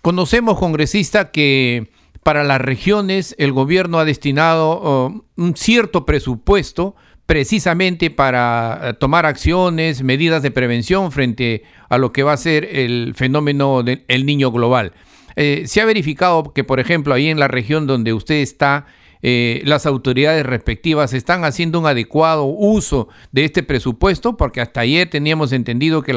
Conocemos, 0.00 0.58
congresista, 0.58 1.30
que 1.30 1.88
para 2.22 2.42
las 2.42 2.60
regiones 2.60 3.36
el 3.38 3.52
gobierno 3.52 3.98
ha 3.98 4.04
destinado 4.04 4.80
oh, 4.82 5.24
un 5.36 5.56
cierto 5.56 6.06
presupuesto 6.06 6.96
precisamente 7.28 8.08
para 8.10 8.80
eh, 8.82 8.94
tomar 8.94 9.26
acciones, 9.26 10.02
medidas 10.02 10.42
de 10.42 10.50
prevención 10.50 11.12
frente 11.12 11.62
a 11.90 11.98
lo 11.98 12.10
que 12.10 12.22
va 12.22 12.32
a 12.32 12.38
ser 12.38 12.64
el 12.64 13.12
fenómeno 13.14 13.82
del 13.82 14.24
niño 14.24 14.50
global. 14.50 14.94
Eh, 15.36 15.64
se 15.66 15.82
ha 15.82 15.84
verificado 15.84 16.54
que, 16.54 16.64
por 16.64 16.80
ejemplo, 16.80 17.12
ahí 17.12 17.28
en 17.28 17.38
la 17.38 17.46
región 17.46 17.86
donde 17.86 18.14
usted 18.14 18.36
está, 18.36 18.86
eh, 19.20 19.60
las 19.66 19.84
autoridades 19.84 20.46
respectivas 20.46 21.12
están 21.12 21.44
haciendo 21.44 21.78
un 21.78 21.86
adecuado 21.86 22.46
uso 22.46 23.08
de 23.30 23.44
este 23.44 23.62
presupuesto, 23.62 24.38
porque 24.38 24.62
hasta 24.62 24.80
ayer 24.80 25.10
teníamos 25.10 25.52
entendido 25.52 26.00
que 26.02 26.16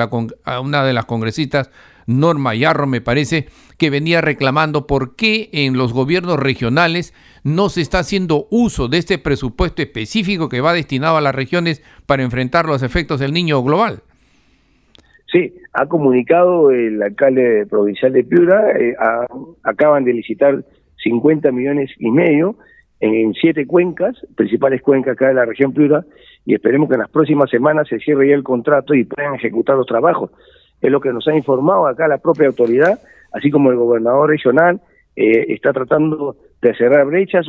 una 0.62 0.86
de 0.86 0.94
las 0.94 1.06
congresistas, 1.08 1.72
Norma 2.08 2.56
Yarro, 2.56 2.88
me 2.88 3.02
parece, 3.02 3.48
que 3.78 3.90
venía 3.90 4.22
reclamando 4.22 4.88
por 4.88 5.16
qué 5.16 5.50
en 5.54 5.78
los 5.78 5.94
gobiernos 5.94 6.40
regionales 6.40 7.14
no 7.44 7.70
se 7.70 7.82
está 7.82 8.00
haciendo 8.00 8.48
uso 8.52 8.88
de 8.88 8.98
este 8.98 9.18
presupuesto 9.18 9.82
específico 9.82 10.50
que 10.50 10.62
va 10.62 10.74
destinado 10.74 11.18
a 11.18 11.22
las 11.22 11.36
regiones 11.36 11.84
para 12.06 12.24
enfrentar 12.24 12.66
los 12.66 12.84
efectos 12.84 13.20
del 13.20 13.34
niño 13.34 13.64
global. 13.64 14.04
Sí, 15.32 15.54
ha 15.74 15.86
comunicado 15.86 16.72
el 16.72 17.02
alcalde 17.02 17.66
provincial 17.66 18.12
de 18.12 18.24
Piura, 18.24 18.72
eh, 18.78 18.96
acaban 19.64 20.04
de 20.04 20.14
licitar 20.14 20.66
50 21.04 21.52
millones 21.52 21.90
y 21.98 22.12
medio 22.12 22.58
en 23.00 23.34
siete 23.34 23.66
cuencas, 23.66 24.16
principales 24.36 24.82
cuencas 24.82 25.14
acá 25.14 25.30
de 25.30 25.34
la 25.34 25.46
región 25.46 25.74
Piura, 25.74 26.06
y 26.46 26.54
esperemos 26.54 26.88
que 26.88 26.96
en 26.96 27.02
las 27.02 27.10
próximas 27.10 27.50
semanas 27.50 27.88
se 27.88 28.00
cierre 28.00 28.30
ya 28.30 28.36
el 28.36 28.44
contrato 28.44 28.94
y 28.94 29.06
puedan 29.06 29.36
ejecutar 29.36 29.76
los 29.76 29.88
trabajos. 29.88 30.32
Es 30.82 30.92
lo 30.92 31.00
que 31.00 31.14
nos 31.14 31.28
ha 31.28 31.36
informado 31.36 31.88
acá 31.88 32.08
la 32.08 32.18
propia 32.18 32.48
autoridad, 32.48 33.00
así 33.32 33.52
como 33.52 33.72
el 33.72 33.78
gobernador 33.78 34.30
regional, 34.30 34.82
eh, 35.16 35.46
está 35.50 35.74
tratando 35.74 36.36
de 36.62 36.76
cerrar 36.76 37.06
brechas, 37.06 37.46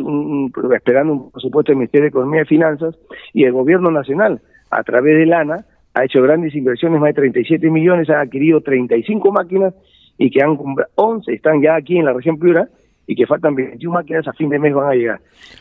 esperando 0.75 1.13
un 1.13 1.31
presupuesto 1.31 1.73
del 1.73 1.79
Ministerio 1.79 2.05
de 2.05 2.09
Economía 2.09 2.43
y 2.43 2.47
Finanzas, 2.47 2.97
y 3.33 3.45
el 3.45 3.53
gobierno 3.53 3.91
nacional, 3.91 4.41
a 4.71 4.83
través 4.83 5.19
del 5.19 5.33
ANA, 5.33 5.65
ha 5.95 6.05
hecho 6.05 6.23
grandes 6.23 6.55
inversiones, 6.55 7.01
más 7.01 7.09
de 7.09 7.21
37 7.21 7.71
millones, 7.71 8.09
ha 8.11 8.21
adquirido 8.21 8.61
35 8.61 9.31
máquinas 9.31 9.75
y 10.19 10.31
que 10.31 10.43
han 10.43 10.57
comprado 10.57 10.91
11 10.95 11.33
están 11.33 11.63
ya 11.63 11.75
aquí 11.75 11.99
en 11.99 12.05
la 12.05 12.13
región 12.13 12.39
Piura, 12.39 12.69
y 13.07 13.15
que 13.15 13.27
faltan 13.27 13.55
21 13.55 13.93
máquinas 13.93 14.27
a 14.29 14.33
fin 14.33 14.49
de 14.49 14.59
mes 14.59 14.75
van 14.75 14.91
a 14.91 14.95
llegar. 14.95 15.21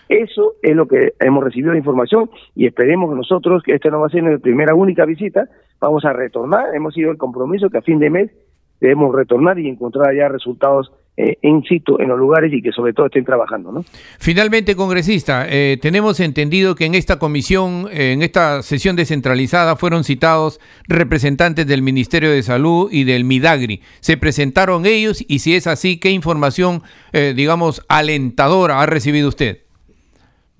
Eso 0.10 0.54
es 0.62 0.76
lo 0.76 0.88
que 0.88 1.14
hemos 1.20 1.44
recibido 1.44 1.72
de 1.72 1.80
información 1.80 2.30
y 2.56 2.68
esperemos 2.68 3.16
nosotros, 3.16 3.64
que 3.64 3.74
esta 3.74 3.90
no 3.90 4.00
va 4.00 4.08
a 4.08 4.10
ser 4.10 4.24
nuestra 4.24 4.42
primera 4.42 4.76
única 4.76 5.06
visita, 5.06 5.48
vamos 5.80 6.06
a 6.06 6.14
retornar, 6.14 6.76
hemos 6.76 6.94
sido 6.94 7.12
el 7.12 7.18
compromiso 7.18 7.70
que 7.70 7.80
a 7.80 7.82
fin 7.82 8.00
de 8.00 8.10
mes 8.10 8.32
debemos 8.80 9.14
retornar 9.16 9.60
y 9.60 9.68
encontrar 9.68 10.16
ya 10.16 10.28
resultados 10.28 10.92
eh, 11.18 11.38
in 11.42 11.64
situ 11.64 11.98
en 12.00 12.08
los 12.08 12.18
lugares 12.18 12.54
y 12.54 12.62
que 12.62 12.72
sobre 12.72 12.94
todo 12.94 13.08
estén 13.08 13.26
trabajando. 13.26 13.72
¿no? 13.72 13.84
Finalmente, 14.20 14.76
congresista, 14.76 15.46
eh, 15.50 15.78
tenemos 15.82 16.20
entendido 16.20 16.76
que 16.76 16.86
en 16.86 16.96
esta 16.96 17.20
comisión, 17.20 17.88
en 17.92 18.22
esta 18.22 18.62
sesión 18.62 18.96
descentralizada, 18.96 19.76
fueron 19.76 20.04
citados 20.04 20.60
representantes 20.88 21.68
del 21.68 21.82
Ministerio 21.82 22.32
de 22.32 22.42
Salud 22.44 22.90
y 22.92 23.04
del 23.04 23.26
MIDAGRI. 23.26 23.82
¿Se 24.00 24.18
presentaron 24.18 24.86
ellos? 24.86 25.24
Y 25.28 25.40
si 25.40 25.56
es 25.56 25.68
así, 25.68 26.00
¿qué 26.00 26.12
información, 26.12 26.82
eh, 27.14 27.34
digamos, 27.36 27.86
alentadora 27.90 28.82
ha 28.82 28.86
recibido 28.86 29.28
usted? 29.28 29.60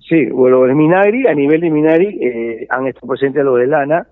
Sí, 0.08 0.26
bueno, 0.26 0.66
el 0.66 0.74
MINAGRI, 0.74 1.26
a 1.26 1.34
nivel 1.34 1.62
de 1.62 1.70
MINAGRI, 1.70 2.18
eh, 2.20 2.66
han 2.68 2.86
estado 2.86 3.06
presentes 3.08 3.42
los 3.42 3.58
de 3.58 3.66
LANA, 3.66 4.06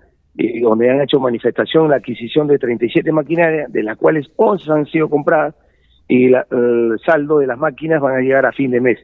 donde 0.62 0.88
han 0.88 1.02
hecho 1.02 1.20
manifestación 1.20 1.90
la 1.90 1.96
adquisición 1.96 2.46
de 2.46 2.58
37 2.58 3.12
maquinarias, 3.12 3.70
de 3.70 3.82
las 3.82 3.98
cuales 3.98 4.30
11 4.36 4.72
han 4.72 4.86
sido 4.86 5.10
compradas, 5.10 5.54
y 6.10 6.26
el 6.26 6.98
saldo 7.06 7.38
de 7.38 7.46
las 7.46 7.56
máquinas 7.56 8.00
van 8.00 8.16
a 8.16 8.20
llegar 8.20 8.44
a 8.44 8.50
fin 8.50 8.72
de 8.72 8.80
mes. 8.80 8.98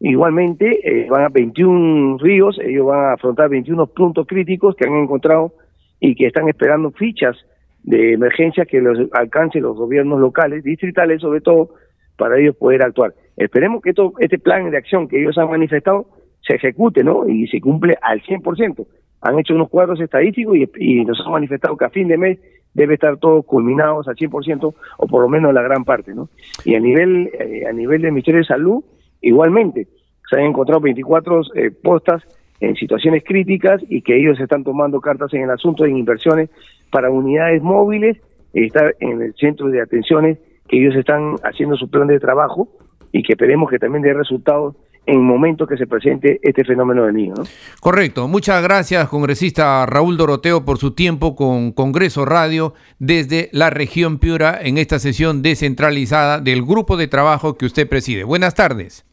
Igualmente, 0.00 0.80
eh, 0.84 1.08
van 1.08 1.24
a 1.24 1.28
21 1.30 2.18
ríos, 2.18 2.58
ellos 2.62 2.86
van 2.86 3.06
a 3.06 3.12
afrontar 3.14 3.48
21 3.48 3.86
puntos 3.86 4.26
críticos 4.26 4.76
que 4.76 4.86
han 4.86 4.94
encontrado 4.94 5.54
y 5.98 6.14
que 6.14 6.26
están 6.26 6.50
esperando 6.50 6.90
fichas 6.90 7.38
de 7.84 8.12
emergencia 8.12 8.66
que 8.66 8.82
los 8.82 8.98
alcancen 9.12 9.62
los 9.62 9.78
gobiernos 9.78 10.20
locales, 10.20 10.62
distritales 10.62 11.22
sobre 11.22 11.40
todo, 11.40 11.70
para 12.18 12.38
ellos 12.38 12.54
poder 12.56 12.82
actuar. 12.82 13.14
Esperemos 13.38 13.80
que 13.80 13.90
esto, 13.90 14.12
este 14.18 14.38
plan 14.38 14.70
de 14.70 14.76
acción 14.76 15.08
que 15.08 15.22
ellos 15.22 15.38
han 15.38 15.48
manifestado 15.48 16.06
se 16.46 16.56
ejecute, 16.56 17.02
¿no? 17.02 17.26
Y 17.26 17.46
se 17.46 17.62
cumple 17.62 17.96
al 18.02 18.20
100%. 18.20 18.86
Han 19.22 19.38
hecho 19.38 19.54
unos 19.54 19.70
cuadros 19.70 20.00
estadísticos 20.00 20.58
y 20.76 21.04
nos 21.06 21.18
han 21.24 21.32
manifestado 21.32 21.78
que 21.78 21.84
a 21.86 21.90
fin 21.90 22.08
de 22.08 22.18
mes 22.18 22.38
debe 22.74 22.94
estar 22.94 23.16
todo 23.18 23.42
culminados 23.42 24.08
al 24.08 24.16
100% 24.16 24.74
o 24.98 25.06
por 25.06 25.22
lo 25.22 25.28
menos 25.28 25.52
la 25.52 25.62
gran 25.62 25.84
parte, 25.84 26.14
¿no? 26.14 26.28
Y 26.64 26.74
a 26.74 26.80
nivel 26.80 27.30
eh, 27.38 27.66
a 27.68 27.72
nivel 27.72 28.02
del 28.02 28.12
Ministerio 28.12 28.40
de 28.40 28.46
Salud, 28.46 28.84
igualmente, 29.20 29.88
se 30.28 30.36
han 30.36 30.46
encontrado 30.46 30.80
24 30.80 31.40
eh, 31.54 31.70
postas 31.70 32.22
en 32.60 32.76
situaciones 32.76 33.24
críticas 33.24 33.82
y 33.88 34.02
que 34.02 34.16
ellos 34.16 34.38
están 34.38 34.62
tomando 34.64 35.00
cartas 35.00 35.34
en 35.34 35.42
el 35.42 35.50
asunto 35.50 35.84
de 35.84 35.90
inversiones 35.90 36.48
para 36.90 37.10
unidades 37.10 37.62
móviles, 37.62 38.18
estar 38.54 38.94
en 39.00 39.20
el 39.20 39.34
centro 39.34 39.68
de 39.68 39.80
atenciones 39.80 40.38
que 40.68 40.78
ellos 40.78 40.94
están 40.94 41.34
haciendo 41.42 41.76
su 41.76 41.90
plan 41.90 42.06
de 42.06 42.20
trabajo 42.20 42.68
y 43.10 43.22
que 43.22 43.32
esperemos 43.32 43.68
que 43.68 43.78
también 43.78 44.02
dé 44.02 44.14
resultados 44.14 44.76
en 45.06 45.14
el 45.16 45.20
momento 45.20 45.66
que 45.66 45.76
se 45.76 45.86
presente 45.86 46.38
este 46.42 46.64
fenómeno 46.64 47.04
del 47.04 47.14
niño. 47.14 47.34
¿no? 47.36 47.44
Correcto. 47.80 48.28
Muchas 48.28 48.62
gracias, 48.62 49.08
congresista 49.08 49.84
Raúl 49.86 50.16
Doroteo, 50.16 50.64
por 50.64 50.78
su 50.78 50.92
tiempo 50.92 51.34
con 51.34 51.72
Congreso 51.72 52.24
Radio 52.24 52.74
desde 52.98 53.48
la 53.52 53.70
región 53.70 54.18
Piura 54.18 54.58
en 54.60 54.78
esta 54.78 54.98
sesión 54.98 55.42
descentralizada 55.42 56.40
del 56.40 56.62
grupo 56.62 56.96
de 56.96 57.08
trabajo 57.08 57.54
que 57.54 57.66
usted 57.66 57.88
preside. 57.88 58.24
Buenas 58.24 58.54
tardes. 58.54 59.04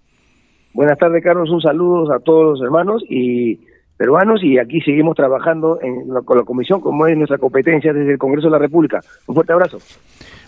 Buenas 0.74 0.98
tardes, 1.00 1.24
Carlos. 1.24 1.50
Un 1.50 1.62
saludo 1.62 2.14
a 2.14 2.20
todos 2.20 2.60
los 2.60 2.62
hermanos 2.62 3.04
y 3.10 3.60
peruanos 4.00 4.42
y 4.42 4.58
aquí 4.58 4.80
seguimos 4.80 5.14
trabajando 5.14 5.78
en 5.82 6.08
con 6.24 6.38
la 6.38 6.46
comisión 6.46 6.80
como 6.80 7.06
es 7.06 7.18
nuestra 7.18 7.38
competencia 7.38 7.92
desde 7.92 8.14
el 8.14 8.18
Congreso 8.18 8.48
de 8.48 8.52
la 8.52 8.58
República. 8.58 9.02
Un 9.28 9.36
fuerte 9.36 9.52
abrazo. 9.52 9.80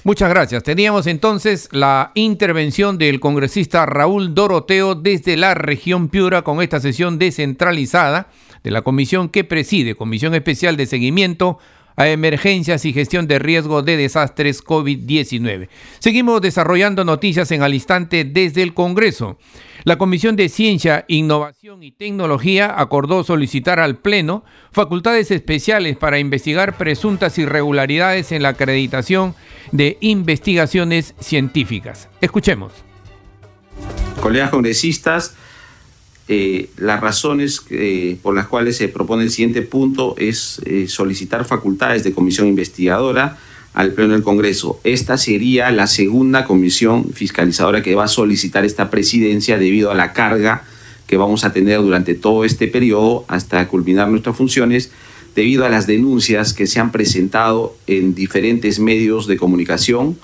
Muchas 0.05 0.29
gracias. 0.29 0.63
Teníamos 0.63 1.05
entonces 1.05 1.67
la 1.73 2.11
intervención 2.15 2.97
del 2.97 3.19
congresista 3.19 3.85
Raúl 3.85 4.33
Doroteo 4.33 4.95
desde 4.95 5.35
la 5.35 5.53
región 5.53 6.07
Piura 6.07 6.43
con 6.43 6.61
esta 6.61 6.79
sesión 6.79 7.19
descentralizada 7.19 8.27
de 8.63 8.71
la 8.71 8.83
comisión 8.83 9.27
que 9.27 9.43
preside, 9.43 9.95
Comisión 9.95 10.33
Especial 10.33 10.77
de 10.77 10.85
Seguimiento 10.85 11.59
a 12.01 12.09
Emergencias 12.09 12.83
y 12.85 12.93
Gestión 12.93 13.27
de 13.27 13.37
Riesgo 13.37 13.83
de 13.83 13.95
Desastres 13.95 14.63
COVID-19. 14.63 15.69
Seguimos 15.99 16.41
desarrollando 16.41 17.05
noticias 17.05 17.51
en 17.51 17.61
al 17.61 17.75
instante 17.75 18.23
desde 18.23 18.63
el 18.63 18.73
Congreso. 18.73 19.37
La 19.83 19.99
Comisión 19.99 20.35
de 20.35 20.49
Ciencia, 20.49 21.05
Innovación 21.07 21.83
y 21.83 21.91
Tecnología 21.91 22.73
acordó 22.75 23.23
solicitar 23.23 23.79
al 23.79 23.99
Pleno 23.99 24.43
facultades 24.71 25.29
especiales 25.29 25.95
para 25.95 26.17
investigar 26.17 26.75
presuntas 26.75 27.37
irregularidades 27.37 28.31
en 28.31 28.41
la 28.41 28.49
acreditación 28.49 29.35
de 29.71 29.99
investigaciones 30.01 31.13
científicas. 31.19 32.09
Escuchemos. 32.19 32.73
Colegas 34.23 34.49
congresistas, 34.49 35.35
eh, 36.33 36.69
las 36.77 37.01
razones 37.01 37.61
eh, 37.71 38.15
por 38.21 38.33
las 38.33 38.47
cuales 38.47 38.77
se 38.77 38.87
propone 38.87 39.23
el 39.23 39.31
siguiente 39.31 39.63
punto 39.63 40.15
es 40.17 40.61
eh, 40.63 40.87
solicitar 40.87 41.43
facultades 41.43 42.05
de 42.05 42.13
comisión 42.13 42.47
investigadora 42.47 43.37
al 43.73 43.91
Pleno 43.91 44.13
del 44.13 44.23
Congreso. 44.23 44.79
Esta 44.85 45.17
sería 45.17 45.71
la 45.71 45.87
segunda 45.87 46.45
comisión 46.45 47.11
fiscalizadora 47.11 47.83
que 47.83 47.95
va 47.95 48.05
a 48.05 48.07
solicitar 48.07 48.63
esta 48.63 48.89
presidencia 48.89 49.57
debido 49.57 49.91
a 49.91 49.93
la 49.93 50.13
carga 50.13 50.63
que 51.05 51.17
vamos 51.17 51.43
a 51.43 51.51
tener 51.51 51.81
durante 51.81 52.15
todo 52.15 52.45
este 52.45 52.69
periodo 52.69 53.25
hasta 53.27 53.67
culminar 53.67 54.07
nuestras 54.07 54.37
funciones 54.37 54.89
debido 55.35 55.65
a 55.65 55.69
las 55.69 55.85
denuncias 55.85 56.53
que 56.53 56.65
se 56.65 56.79
han 56.79 56.93
presentado 56.93 57.75
en 57.87 58.15
diferentes 58.15 58.79
medios 58.79 59.27
de 59.27 59.35
comunicación 59.35 60.17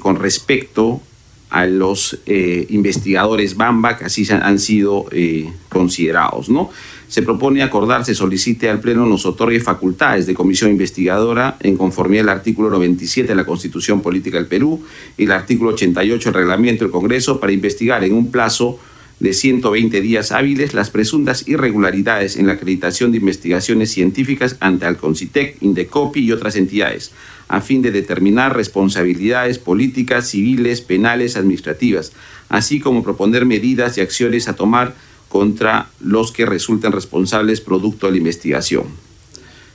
con 0.00 0.16
respecto 0.16 1.00
a 1.52 1.66
los 1.66 2.18
eh, 2.24 2.66
investigadores 2.70 3.56
Bamba, 3.56 3.98
que 3.98 4.06
así 4.06 4.26
han 4.32 4.58
sido 4.58 5.04
eh, 5.12 5.52
considerados. 5.68 6.48
¿no? 6.48 6.70
Se 7.08 7.20
propone 7.20 7.62
acordar, 7.62 8.06
se 8.06 8.14
solicite 8.14 8.70
al 8.70 8.80
Pleno 8.80 9.04
nos 9.04 9.26
otorgue 9.26 9.60
facultades 9.60 10.26
de 10.26 10.32
comisión 10.32 10.70
investigadora 10.70 11.58
en 11.60 11.76
conformidad 11.76 12.22
al 12.30 12.38
artículo 12.38 12.70
97 12.70 13.28
de 13.28 13.34
la 13.34 13.44
Constitución 13.44 14.00
Política 14.00 14.38
del 14.38 14.46
Perú 14.46 14.82
y 15.18 15.24
el 15.24 15.32
artículo 15.32 15.72
88 15.72 16.30
del 16.30 16.40
reglamento 16.40 16.84
del 16.84 16.90
Congreso 16.90 17.38
para 17.38 17.52
investigar 17.52 18.02
en 18.02 18.14
un 18.14 18.30
plazo 18.30 18.78
de 19.22 19.34
120 19.34 20.00
días 20.00 20.32
hábiles 20.32 20.74
las 20.74 20.90
presuntas 20.90 21.46
irregularidades 21.46 22.34
en 22.34 22.48
la 22.48 22.54
acreditación 22.54 23.12
de 23.12 23.18
investigaciones 23.18 23.92
científicas 23.92 24.56
ante 24.58 24.84
Alconcitec, 24.84 25.58
Indecopi 25.60 26.24
y 26.24 26.32
otras 26.32 26.56
entidades, 26.56 27.12
a 27.46 27.60
fin 27.60 27.82
de 27.82 27.92
determinar 27.92 28.56
responsabilidades 28.56 29.60
políticas, 29.60 30.28
civiles, 30.28 30.80
penales, 30.80 31.36
administrativas, 31.36 32.10
así 32.48 32.80
como 32.80 33.04
proponer 33.04 33.46
medidas 33.46 33.96
y 33.96 34.00
acciones 34.00 34.48
a 34.48 34.56
tomar 34.56 34.96
contra 35.28 35.86
los 36.00 36.32
que 36.32 36.44
resulten 36.44 36.90
responsables 36.90 37.60
producto 37.60 38.06
de 38.06 38.12
la 38.12 38.18
investigación. 38.18 38.86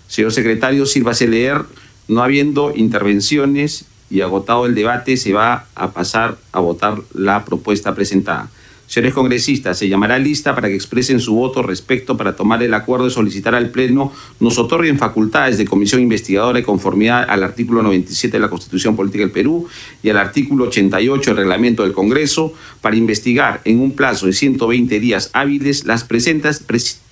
Señor 0.09 0.33
secretario, 0.33 0.85
sírvase 0.85 1.25
leer, 1.25 1.61
no 2.09 2.21
habiendo 2.21 2.73
intervenciones 2.75 3.85
y 4.09 4.19
agotado 4.19 4.65
el 4.65 4.75
debate, 4.75 5.15
se 5.15 5.31
va 5.31 5.67
a 5.73 5.93
pasar 5.93 6.37
a 6.51 6.59
votar 6.59 7.01
la 7.13 7.45
propuesta 7.45 7.95
presentada. 7.95 8.49
Señores 8.87 9.13
congresistas, 9.13 9.77
se 9.77 9.89
llamará 9.89 10.17
lista 10.17 10.55
para 10.55 10.69
que 10.69 10.75
expresen 10.75 11.19
su 11.19 11.35
voto 11.35 11.61
respecto 11.61 12.15
para 12.15 12.37
tomar 12.37 12.63
el 12.63 12.73
acuerdo 12.73 13.03
de 13.03 13.11
solicitar 13.11 13.53
al 13.53 13.69
Pleno 13.69 14.13
nos 14.39 14.57
otorguen 14.57 14.97
facultades 14.97 15.57
de 15.57 15.65
comisión 15.65 16.01
investigadora 16.01 16.57
de 16.59 16.63
conformidad 16.63 17.25
al 17.29 17.43
artículo 17.43 17.83
97 17.83 18.37
de 18.37 18.41
la 18.41 18.49
Constitución 18.49 18.95
Política 18.95 19.25
del 19.25 19.31
Perú 19.31 19.67
y 20.01 20.09
al 20.09 20.17
artículo 20.17 20.65
88 20.65 21.31
del 21.31 21.37
reglamento 21.37 21.83
del 21.83 21.91
Congreso 21.91 22.53
para 22.79 22.95
investigar 22.95 23.59
en 23.65 23.81
un 23.81 23.91
plazo 23.91 24.25
de 24.25 24.31
120 24.31 25.01
días 25.01 25.31
hábiles 25.33 25.83
las 25.83 26.05
presentas 26.05 26.63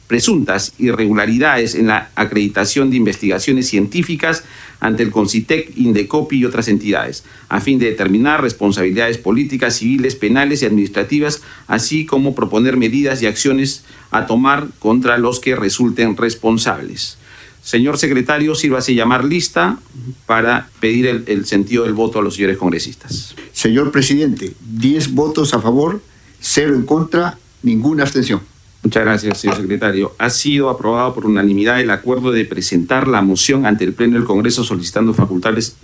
presuntas 0.07 0.73
irregularidades 0.77 1.75
en 1.75 1.87
la 1.87 2.09
acreditación 2.15 2.89
de 2.89 2.97
investigaciones 2.97 3.67
científicas 3.67 4.45
ante 4.79 5.03
el 5.03 5.11
CONCITEC, 5.11 5.77
INDECOPI 5.77 6.37
y 6.37 6.45
otras 6.45 6.67
entidades, 6.67 7.23
a 7.49 7.61
fin 7.61 7.79
de 7.79 7.87
determinar 7.87 8.41
responsabilidades 8.41 9.17
políticas, 9.17 9.77
civiles, 9.77 10.15
penales 10.15 10.61
y 10.61 10.65
administrativas, 10.65 11.41
así 11.67 12.05
como 12.05 12.35
proponer 12.35 12.77
medidas 12.77 13.21
y 13.21 13.27
acciones 13.27 13.83
a 14.11 14.25
tomar 14.25 14.67
contra 14.79 15.17
los 15.17 15.39
que 15.39 15.55
resulten 15.55 16.17
responsables. 16.17 17.17
Señor 17.65 17.97
secretario, 17.97 18.53
sírvase 18.53 18.93
llamar 18.93 19.25
lista 19.25 19.79
para 20.27 20.69
pedir 20.79 21.23
el, 21.25 21.45
sentido 21.47 21.83
del 21.83 21.93
voto 21.93 22.19
a 22.19 22.21
los 22.21 22.35
señores 22.35 22.57
congresistas. 22.57 23.35
Señor 23.53 23.91
presidente, 23.91 24.53
10 24.69 25.13
votos 25.13 25.55
a 25.55 25.59
favor, 25.59 25.99
0 26.41 26.75
en 26.75 26.85
contra, 26.85 27.39
ninguna 27.63 28.03
abstención. 28.03 28.41
Muchas 28.85 29.03
gracias, 29.03 29.39
señor 29.39 29.57
secretario. 29.57 30.13
Ha 30.19 30.29
sido 30.29 30.69
aprobado 30.69 31.15
por 31.15 31.25
unanimidad 31.25 31.81
el 31.81 31.89
acuerdo 31.89 32.31
de 32.31 32.45
presentar 32.45 33.07
la 33.07 33.23
moción 33.23 33.65
ante 33.65 33.83
el 33.83 33.93
Pleno 33.93 34.13
del 34.13 34.25
Congreso 34.25 34.63
solicitando 34.63 35.15
facultades 35.15 35.75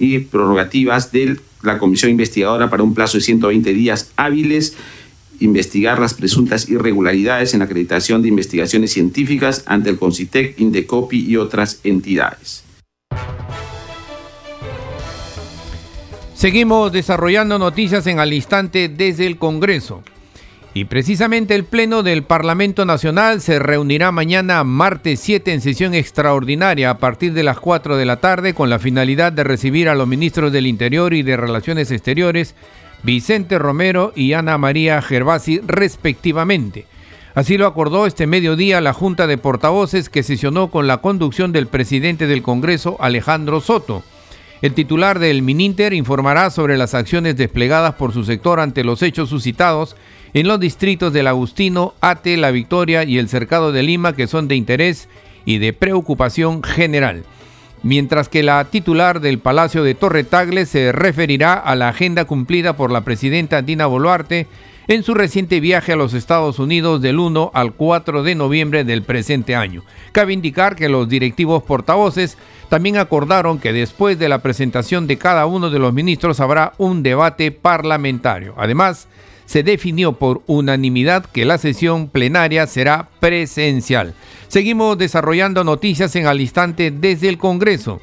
y 0.00 0.18
prerrogativas 0.18 1.12
de 1.12 1.38
la 1.62 1.78
Comisión 1.78 2.10
Investigadora 2.10 2.68
para 2.68 2.82
un 2.82 2.92
plazo 2.92 3.18
de 3.18 3.22
120 3.22 3.72
días 3.72 4.10
hábiles 4.16 4.76
investigar 5.38 6.00
las 6.00 6.14
presuntas 6.14 6.68
irregularidades 6.68 7.54
en 7.54 7.60
la 7.60 7.66
acreditación 7.66 8.20
de 8.20 8.28
investigaciones 8.28 8.92
científicas 8.92 9.62
ante 9.66 9.90
el 9.90 9.96
CONCITEC, 9.96 10.58
INDECOPI 10.58 11.30
y 11.30 11.36
otras 11.36 11.78
entidades. 11.84 12.64
Seguimos 16.34 16.90
desarrollando 16.90 17.60
noticias 17.60 18.08
en 18.08 18.18
al 18.18 18.32
instante 18.32 18.88
desde 18.88 19.28
el 19.28 19.38
Congreso. 19.38 20.02
Y 20.72 20.84
precisamente 20.84 21.56
el 21.56 21.64
Pleno 21.64 22.04
del 22.04 22.22
Parlamento 22.22 22.84
Nacional 22.84 23.40
se 23.40 23.58
reunirá 23.58 24.12
mañana 24.12 24.62
martes 24.62 25.18
7 25.18 25.52
en 25.52 25.60
sesión 25.60 25.94
extraordinaria 25.94 26.90
a 26.90 26.98
partir 26.98 27.32
de 27.32 27.42
las 27.42 27.58
4 27.58 27.96
de 27.96 28.04
la 28.04 28.18
tarde 28.18 28.54
con 28.54 28.70
la 28.70 28.78
finalidad 28.78 29.32
de 29.32 29.42
recibir 29.42 29.88
a 29.88 29.96
los 29.96 30.06
ministros 30.06 30.52
del 30.52 30.68
Interior 30.68 31.12
y 31.12 31.24
de 31.24 31.36
Relaciones 31.36 31.90
Exteriores, 31.90 32.54
Vicente 33.02 33.58
Romero 33.58 34.12
y 34.14 34.34
Ana 34.34 34.58
María 34.58 35.02
Gervasi 35.02 35.60
respectivamente. 35.66 36.86
Así 37.34 37.58
lo 37.58 37.66
acordó 37.66 38.06
este 38.06 38.28
mediodía 38.28 38.80
la 38.80 38.92
Junta 38.92 39.26
de 39.26 39.38
Portavoces 39.38 40.08
que 40.08 40.22
sesionó 40.22 40.70
con 40.70 40.86
la 40.86 40.98
conducción 40.98 41.50
del 41.50 41.66
presidente 41.66 42.28
del 42.28 42.42
Congreso, 42.42 42.96
Alejandro 43.00 43.60
Soto. 43.60 44.04
El 44.62 44.74
titular 44.74 45.18
del 45.18 45.40
Mininter 45.40 45.94
informará 45.94 46.50
sobre 46.50 46.76
las 46.76 46.92
acciones 46.92 47.36
desplegadas 47.36 47.94
por 47.94 48.12
su 48.12 48.24
sector 48.24 48.60
ante 48.60 48.84
los 48.84 49.02
hechos 49.02 49.30
suscitados 49.30 49.96
en 50.34 50.46
los 50.46 50.60
distritos 50.60 51.14
del 51.14 51.28
Agustino, 51.28 51.94
Ate, 52.02 52.36
La 52.36 52.50
Victoria 52.50 53.04
y 53.04 53.18
el 53.18 53.30
Cercado 53.30 53.72
de 53.72 53.82
Lima 53.82 54.14
que 54.14 54.26
son 54.26 54.48
de 54.48 54.56
interés 54.56 55.08
y 55.46 55.58
de 55.58 55.72
preocupación 55.72 56.62
general. 56.62 57.24
Mientras 57.82 58.28
que 58.28 58.42
la 58.42 58.62
titular 58.66 59.20
del 59.20 59.38
Palacio 59.38 59.82
de 59.82 59.94
Torre 59.94 60.24
Tagle 60.24 60.66
se 60.66 60.92
referirá 60.92 61.54
a 61.54 61.74
la 61.74 61.88
agenda 61.88 62.26
cumplida 62.26 62.76
por 62.76 62.92
la 62.92 63.00
presidenta 63.00 63.62
Dina 63.62 63.86
Boluarte 63.86 64.46
en 64.88 65.02
su 65.02 65.14
reciente 65.14 65.60
viaje 65.60 65.92
a 65.92 65.96
los 65.96 66.14
Estados 66.14 66.58
Unidos 66.58 67.00
del 67.00 67.18
1 67.18 67.50
al 67.54 67.72
4 67.72 68.22
de 68.22 68.34
noviembre 68.34 68.84
del 68.84 69.02
presente 69.02 69.54
año. 69.54 69.82
Cabe 70.12 70.32
indicar 70.32 70.76
que 70.76 70.88
los 70.88 71.08
directivos 71.08 71.62
portavoces 71.62 72.36
también 72.68 72.96
acordaron 72.96 73.58
que 73.58 73.72
después 73.72 74.18
de 74.18 74.28
la 74.28 74.42
presentación 74.42 75.06
de 75.06 75.18
cada 75.18 75.46
uno 75.46 75.70
de 75.70 75.78
los 75.78 75.92
ministros 75.92 76.40
habrá 76.40 76.72
un 76.78 77.02
debate 77.02 77.52
parlamentario. 77.52 78.54
Además, 78.56 79.08
se 79.46 79.64
definió 79.64 80.12
por 80.12 80.42
unanimidad 80.46 81.24
que 81.24 81.44
la 81.44 81.58
sesión 81.58 82.08
plenaria 82.08 82.68
será 82.68 83.08
presencial. 83.18 84.14
Seguimos 84.46 84.96
desarrollando 84.96 85.64
noticias 85.64 86.14
en 86.14 86.26
al 86.26 86.40
instante 86.40 86.92
desde 86.92 87.28
el 87.28 87.36
Congreso. 87.36 88.00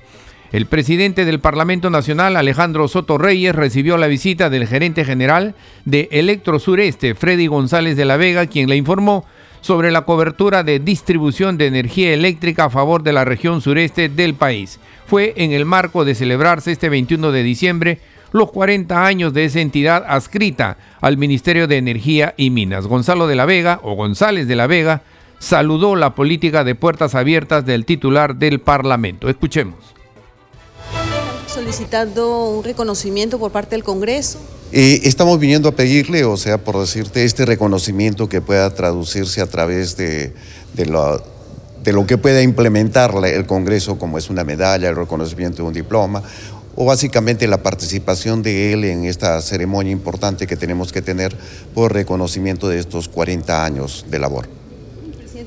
El 0.51 0.65
presidente 0.65 1.25
del 1.25 1.41
Parlamento 1.41 1.89
Nacional, 1.89 2.37
Alejandro 2.37 2.87
Soto 2.87 3.17
Reyes, 3.17 3.53
recibió 3.53 3.97
la 3.97 4.07
visita 4.07 4.49
del 4.49 4.65
gerente 4.65 5.03
general 5.03 5.55
de 5.83 6.07
Electro 6.11 6.57
Sureste, 6.59 7.15
Freddy 7.15 7.47
González 7.47 7.97
de 7.97 8.05
la 8.05 8.15
Vega, 8.15 8.47
quien 8.47 8.69
le 8.69 8.77
informó 8.77 9.25
sobre 9.59 9.91
la 9.91 10.03
cobertura 10.03 10.63
de 10.63 10.79
distribución 10.79 11.57
de 11.57 11.67
energía 11.67 12.13
eléctrica 12.13 12.65
a 12.65 12.69
favor 12.69 13.03
de 13.03 13.11
la 13.11 13.25
región 13.25 13.59
sureste 13.59 14.07
del 14.07 14.35
país. 14.35 14.79
Fue 15.05 15.33
en 15.35 15.51
el 15.51 15.65
marco 15.65 16.05
de 16.05 16.15
celebrarse 16.15 16.71
este 16.71 16.87
21 16.87 17.33
de 17.33 17.43
diciembre 17.43 17.99
los 18.31 18.49
40 18.51 19.05
años 19.05 19.33
de 19.33 19.43
esa 19.43 19.59
entidad 19.59 20.05
adscrita 20.07 20.77
al 21.01 21.17
Ministerio 21.17 21.67
de 21.67 21.77
Energía 21.77 22.33
y 22.37 22.51
Minas. 22.51 22.87
Gonzalo 22.87 23.27
de 23.27 23.35
la 23.35 23.45
Vega 23.45 23.81
o 23.83 23.95
González 23.95 24.47
de 24.47 24.55
la 24.55 24.67
Vega 24.67 25.01
saludó 25.39 25.97
la 25.97 26.15
política 26.15 26.63
de 26.63 26.75
puertas 26.75 27.15
abiertas 27.15 27.65
del 27.65 27.83
titular 27.83 28.37
del 28.37 28.59
Parlamento. 28.59 29.27
Escuchemos. 29.27 29.96
Solicitando 31.67 32.47
un 32.51 32.63
reconocimiento 32.63 33.37
por 33.39 33.51
parte 33.51 33.75
del 33.75 33.83
Congreso. 33.83 34.39
Eh, 34.71 35.01
estamos 35.03 35.37
viniendo 35.37 35.67
a 35.67 35.73
pedirle, 35.73 36.23
o 36.23 36.37
sea, 36.37 36.57
por 36.57 36.79
decirte, 36.79 37.25
este 37.25 37.45
reconocimiento 37.45 38.29
que 38.29 38.39
pueda 38.39 38.73
traducirse 38.73 39.41
a 39.41 39.47
través 39.47 39.97
de, 39.97 40.33
de, 40.75 40.85
lo, 40.85 41.21
de 41.83 41.91
lo 41.91 42.07
que 42.07 42.17
pueda 42.17 42.41
implementar 42.41 43.13
el 43.25 43.45
Congreso, 43.45 43.99
como 43.99 44.17
es 44.17 44.29
una 44.29 44.45
medalla, 44.45 44.87
el 44.87 44.95
reconocimiento 44.95 45.57
de 45.57 45.63
un 45.63 45.73
diploma, 45.73 46.23
o 46.77 46.85
básicamente 46.85 47.47
la 47.47 47.61
participación 47.61 48.41
de 48.43 48.71
él 48.71 48.85
en 48.85 49.03
esta 49.03 49.41
ceremonia 49.41 49.91
importante 49.91 50.47
que 50.47 50.55
tenemos 50.55 50.93
que 50.93 51.01
tener 51.01 51.35
por 51.73 51.91
reconocimiento 51.91 52.69
de 52.69 52.79
estos 52.79 53.09
40 53.09 53.65
años 53.65 54.05
de 54.09 54.19
labor. 54.19 54.47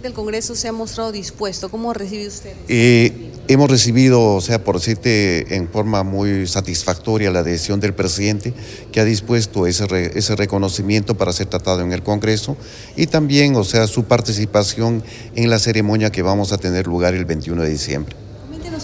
Del 0.03 0.13
Congreso 0.13 0.55
se 0.55 0.69
ha 0.69 0.73
mostrado 0.73 1.13
dispuesto. 1.13 1.69
¿Cómo 1.69 1.93
recibe 1.93 2.27
usted? 2.27 2.55
Eh, 2.69 3.33
hemos 3.49 3.71
recibido, 3.71 4.35
o 4.35 4.41
sea, 4.41 4.65
por 4.65 4.77
decirte, 4.77 5.57
en 5.57 5.69
forma 5.69 6.03
muy 6.03 6.47
satisfactoria 6.47 7.31
la 7.31 7.43
decisión 7.43 7.81
del 7.81 7.95
presidente 7.95 8.55
que 8.93 9.01
ha 9.01 9.05
dispuesto 9.05 9.67
ese, 9.67 9.87
ese 10.15 10.37
reconocimiento 10.37 11.17
para 11.17 11.33
ser 11.33 11.47
tratado 11.47 11.83
en 11.83 11.93
el 11.93 12.03
Congreso 12.03 12.57
y 12.97 13.09
también, 13.09 13.57
o 13.57 13.65
sea, 13.65 13.87
su 13.87 14.05
participación 14.05 15.05
en 15.35 15.51
la 15.51 15.59
ceremonia 15.59 16.11
que 16.11 16.23
vamos 16.23 16.53
a 16.53 16.59
tener 16.59 16.87
lugar 16.87 17.15
el 17.15 17.27
21 17.27 17.63
de 17.63 17.71
diciembre 17.71 18.17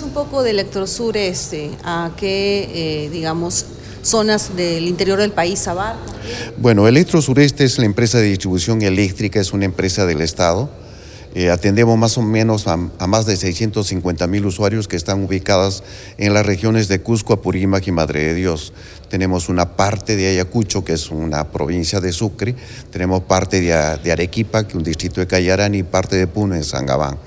un 0.02 0.10
poco 0.10 0.42
de 0.42 0.50
Electrosureste, 0.50 1.70
a 1.84 2.12
qué, 2.16 2.70
eh, 2.74 3.10
digamos, 3.10 3.66
zonas 4.02 4.56
del 4.56 4.86
interior 4.86 5.18
del 5.18 5.32
país 5.32 5.66
abarca. 5.68 6.00
Bueno, 6.58 6.86
Electrosureste 6.86 7.64
es 7.64 7.78
la 7.78 7.86
empresa 7.86 8.18
de 8.18 8.24
distribución 8.24 8.82
eléctrica, 8.82 9.40
es 9.40 9.52
una 9.52 9.64
empresa 9.64 10.06
del 10.06 10.20
Estado. 10.20 10.70
Eh, 11.38 11.50
atendemos 11.50 11.98
más 11.98 12.16
o 12.16 12.22
menos 12.22 12.66
a, 12.66 12.78
más 12.78 13.26
de 13.26 13.36
650 13.36 14.26
mil 14.26 14.46
usuarios 14.46 14.88
que 14.88 14.96
están 14.96 15.22
ubicadas 15.22 15.82
en 16.16 16.32
las 16.32 16.46
regiones 16.46 16.88
de 16.88 17.02
Cusco, 17.02 17.34
Apurímac 17.34 17.86
y 17.86 17.92
Madre 17.92 18.24
de 18.24 18.32
Dios. 18.32 18.72
Tenemos 19.10 19.50
una 19.50 19.76
parte 19.76 20.16
de 20.16 20.28
Ayacucho, 20.28 20.82
que 20.82 20.94
es 20.94 21.10
una 21.10 21.52
provincia 21.52 22.00
de 22.00 22.12
Sucre, 22.12 22.54
tenemos 22.90 23.24
parte 23.24 23.60
de, 23.60 23.74
Arequipa, 24.10 24.62
que 24.62 24.70
es 24.70 24.74
un 24.76 24.82
distrito 24.82 25.20
de 25.20 25.26
Cayarán, 25.26 25.74
y 25.74 25.82
parte 25.82 26.16
de 26.16 26.26
Puno, 26.26 26.54
en 26.54 26.64
Sangabán. 26.64 27.18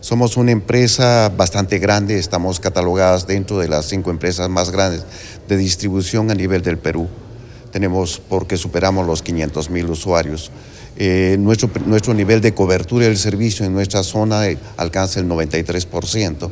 Somos 0.00 0.36
una 0.36 0.50
empresa 0.50 1.28
bastante 1.28 1.78
grande, 1.78 2.18
estamos 2.18 2.58
catalogadas 2.58 3.28
dentro 3.28 3.60
de 3.60 3.68
las 3.68 3.84
cinco 3.86 4.10
empresas 4.10 4.48
más 4.48 4.70
grandes 4.70 5.04
de 5.46 5.56
distribución 5.56 6.32
a 6.32 6.34
nivel 6.34 6.62
del 6.62 6.78
Perú. 6.78 7.06
Tenemos, 7.70 8.20
porque 8.28 8.56
superamos 8.56 9.06
los 9.06 9.22
500 9.22 9.70
mil 9.70 9.88
usuarios. 9.88 10.50
Eh, 10.96 11.36
nuestro, 11.38 11.70
nuestro 11.86 12.14
nivel 12.14 12.40
de 12.40 12.52
cobertura 12.54 13.06
del 13.06 13.16
servicio 13.16 13.64
en 13.64 13.72
nuestra 13.72 14.02
zona 14.02 14.46
eh, 14.48 14.58
alcanza 14.76 15.20
el 15.20 15.28
93%. 15.28 16.50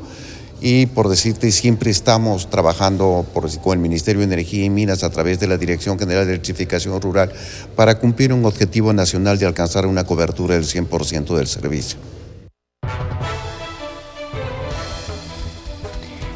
Y 0.63 0.87
por 0.87 1.09
decirte, 1.09 1.51
siempre 1.53 1.91
estamos 1.91 2.51
trabajando 2.51 3.27
con 3.63 3.73
el 3.73 3.79
Ministerio 3.79 4.21
de 4.21 4.27
Energía 4.27 4.65
y 4.65 4.71
Minas 4.71 5.03
a 5.05 5.11
través 5.11 5.41
de 5.41 5.47
la 5.47 5.57
Dirección 5.57 5.99
General 5.99 6.27
de 6.27 6.33
Electrificación 6.33 7.01
Rural 7.01 7.33
para 7.77 7.99
cumplir 7.99 8.33
un 8.33 8.45
objetivo 8.45 8.93
nacional 8.93 9.39
de 9.39 9.47
alcanzar 9.47 9.87
una 9.87 10.05
cobertura 10.05 10.55
del 10.55 10.65
100% 10.65 11.35
del 11.35 11.47
servicio. 11.47 11.99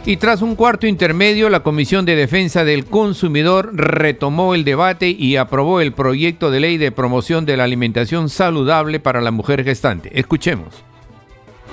Y 0.07 0.19
tras 0.19 0.43
un 0.43 0.55
cuarto 0.55 0.87
intermedio, 0.87 1.49
la 1.49 1.62
Comisión 1.62 2.05
de 2.05 2.14
Defensa 2.14 2.62
del 2.62 2.85
Consumidor 2.85 3.71
retomó 3.73 4.55
el 4.55 4.62
debate 4.62 5.09
y 5.09 5.37
aprobó 5.37 5.81
el 5.81 5.95
proyecto 5.95 6.51
de 6.51 6.61
ley 6.61 6.77
de 6.77 6.93
promoción 6.93 7.47
de 7.47 7.57
la 7.57 7.64
alimentación 7.64 8.29
saludable 8.29 9.01
para 9.01 9.23
la 9.23 9.31
mujer 9.31 9.64
gestante. 9.64 10.11
Escuchemos. 10.12 10.75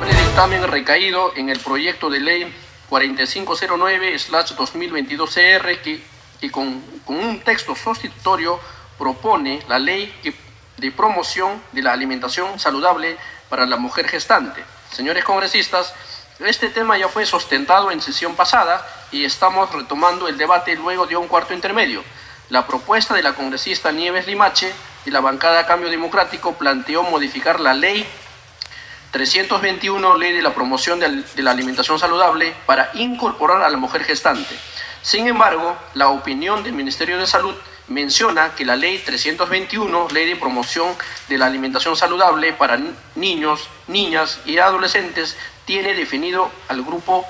El 0.01 0.15
dictamen 0.15 0.65
recaído 0.65 1.33
en 1.35 1.49
el 1.49 1.59
proyecto 1.59 2.09
de 2.09 2.21
ley 2.21 2.45
4509-2022-CR 2.89 5.81
que, 5.81 5.99
con, 6.51 6.81
con, 7.03 7.17
un 7.17 7.41
texto 7.41 7.75
sustitutorio 7.75 8.61
propone 8.97 9.59
la 9.67 9.77
ley 9.77 10.09
de 10.77 10.91
promoción 10.93 11.61
de 11.73 11.81
la 11.81 11.91
alimentación 11.91 12.57
saludable 12.57 13.17
para 13.49 13.65
la 13.65 13.75
mujer 13.75 14.07
gestante. 14.07 14.63
Señores 14.89 15.25
congresistas, 15.25 15.93
este 16.45 16.69
tema 16.69 16.97
ya 16.97 17.07
fue 17.07 17.25
sustentado 17.25 17.91
en 17.91 18.01
sesión 18.01 18.35
pasada 18.35 18.85
y 19.11 19.25
estamos 19.25 19.71
retomando 19.71 20.27
el 20.27 20.37
debate 20.37 20.75
luego 20.75 21.05
de 21.05 21.15
un 21.15 21.27
cuarto 21.27 21.53
intermedio. 21.53 22.03
La 22.49 22.67
propuesta 22.67 23.13
de 23.13 23.23
la 23.23 23.33
congresista 23.33 23.91
Nieves 23.91 24.27
Limache 24.27 24.73
y 25.05 25.11
la 25.11 25.19
bancada 25.19 25.65
Cambio 25.65 25.89
Democrático 25.89 26.53
planteó 26.53 27.03
modificar 27.03 27.59
la 27.59 27.73
ley 27.73 28.07
321, 29.11 30.17
ley 30.17 30.31
de 30.31 30.41
la 30.41 30.53
promoción 30.53 30.99
de 30.99 31.43
la 31.43 31.51
alimentación 31.51 31.99
saludable, 31.99 32.53
para 32.65 32.91
incorporar 32.93 33.61
a 33.61 33.69
la 33.69 33.77
mujer 33.77 34.03
gestante. 34.03 34.57
Sin 35.01 35.27
embargo, 35.27 35.75
la 35.93 36.09
opinión 36.09 36.63
del 36.63 36.73
Ministerio 36.73 37.17
de 37.17 37.27
Salud 37.27 37.55
menciona 37.91 38.55
que 38.55 38.65
la 38.65 38.75
ley 38.75 38.99
321, 38.99 40.07
ley 40.11 40.27
de 40.27 40.35
promoción 40.35 40.95
de 41.29 41.37
la 41.37 41.45
alimentación 41.45 41.95
saludable 41.95 42.53
para 42.53 42.79
niños, 43.15 43.69
niñas 43.87 44.39
y 44.45 44.57
adolescentes, 44.57 45.37
tiene 45.65 45.93
definido 45.93 46.51
al 46.67 46.83
grupo, 46.83 47.25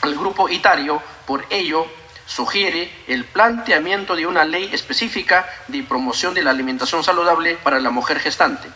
al 0.00 0.14
grupo 0.14 0.48
itario, 0.48 1.02
por 1.26 1.44
ello 1.50 1.86
sugiere 2.26 2.90
el 3.08 3.24
planteamiento 3.24 4.14
de 4.14 4.26
una 4.26 4.44
ley 4.44 4.70
específica 4.72 5.48
de 5.66 5.82
promoción 5.82 6.32
de 6.32 6.42
la 6.42 6.50
alimentación 6.50 7.02
saludable 7.02 7.56
para 7.56 7.80
la 7.80 7.90
mujer 7.90 8.20
gestante. 8.20 8.68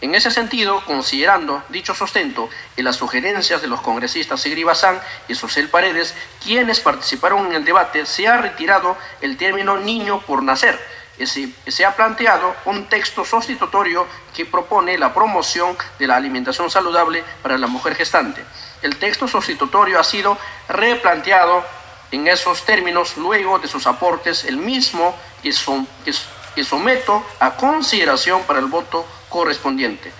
En 0.00 0.14
ese 0.14 0.30
sentido, 0.30 0.84
considerando 0.84 1.62
dicho 1.68 1.94
sustento 1.94 2.50
y 2.76 2.82
las 2.82 2.96
sugerencias 2.96 3.62
de 3.62 3.68
los 3.68 3.80
congresistas 3.80 4.40
Sigri 4.40 4.64
Bazán 4.64 5.00
y 5.28 5.34
Susel 5.34 5.68
Paredes, 5.68 6.14
quienes 6.42 6.80
participaron 6.80 7.46
en 7.46 7.54
el 7.54 7.64
debate, 7.64 8.04
se 8.04 8.28
ha 8.28 8.36
retirado 8.36 8.96
el 9.20 9.36
término 9.36 9.76
niño 9.78 10.20
por 10.20 10.42
nacer, 10.42 10.78
se 11.16 11.84
ha 11.84 11.94
planteado 11.94 12.54
un 12.64 12.86
texto 12.86 13.24
sustitutorio 13.24 14.06
que 14.34 14.44
propone 14.44 14.98
la 14.98 15.14
promoción 15.14 15.76
de 15.98 16.08
la 16.08 16.16
alimentación 16.16 16.70
saludable 16.70 17.22
para 17.40 17.56
la 17.56 17.68
mujer 17.68 17.94
gestante. 17.94 18.44
El 18.82 18.96
texto 18.96 19.28
sustitutorio 19.28 20.00
ha 20.00 20.04
sido 20.04 20.36
replanteado 20.68 21.64
en 22.10 22.26
esos 22.28 22.64
términos 22.64 23.16
luego 23.16 23.58
de 23.58 23.68
sus 23.68 23.86
aportes, 23.86 24.44
el 24.44 24.56
mismo 24.56 25.16
que 25.42 26.64
someto 26.64 27.24
a 27.40 27.56
consideración 27.56 28.42
para 28.42 28.58
el 28.58 28.66
voto 28.66 29.06
correspondiente. 29.34 30.10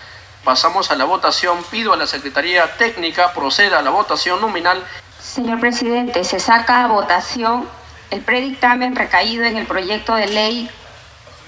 Pasamos 0.43 0.91
a 0.91 0.97
la 0.97 1.05
votación. 1.05 1.63
Pido 1.71 1.93
a 1.93 1.97
la 1.97 2.09
Secretaría 2.09 2.77
Técnica 2.77 3.33
proceda 3.33 3.79
a 3.79 3.83
la 3.83 3.91
votación 3.91 4.41
nominal. 4.41 4.83
Señor 5.21 5.61
presidente, 5.61 6.25
se 6.25 6.41
saca 6.41 6.83
a 6.83 6.89
votación 6.89 7.69
el 8.11 8.23
predictamen 8.23 8.97
recaído 8.97 9.45
en 9.45 9.57
el 9.57 9.67
proyecto 9.67 10.17
de 10.17 10.27
ley 10.27 10.69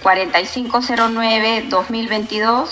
4509-2022. 0.04 2.68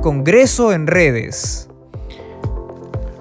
Congreso 0.00 0.72
en 0.72 0.86
redes. 0.86 1.68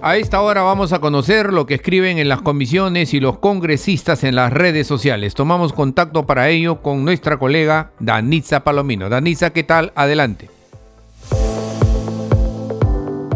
A 0.02 0.16
esta 0.16 0.40
hora 0.40 0.62
vamos 0.62 0.94
a 0.94 1.00
conocer 1.00 1.52
lo 1.52 1.66
que 1.66 1.74
escriben 1.74 2.18
en 2.18 2.30
las 2.30 2.42
comisiones 2.42 3.14
y 3.14 3.20
los 3.20 3.40
congresistas 3.40 4.24
en 4.24 4.36
las 4.36 4.54
redes 4.54 4.88
sociales. 4.88 5.34
Tomamos 5.34 5.74
contacto 5.74 6.26
para 6.26 6.48
ello 6.48 6.82
con 6.82 7.04
nuestra 7.04 7.36
colega 7.38 7.92
Danitza 8.00 8.64
Palomino. 8.64 9.10
Danitza, 9.10 9.50
¿qué 9.50 9.64
tal? 9.64 9.92
Adelante. 9.96 10.63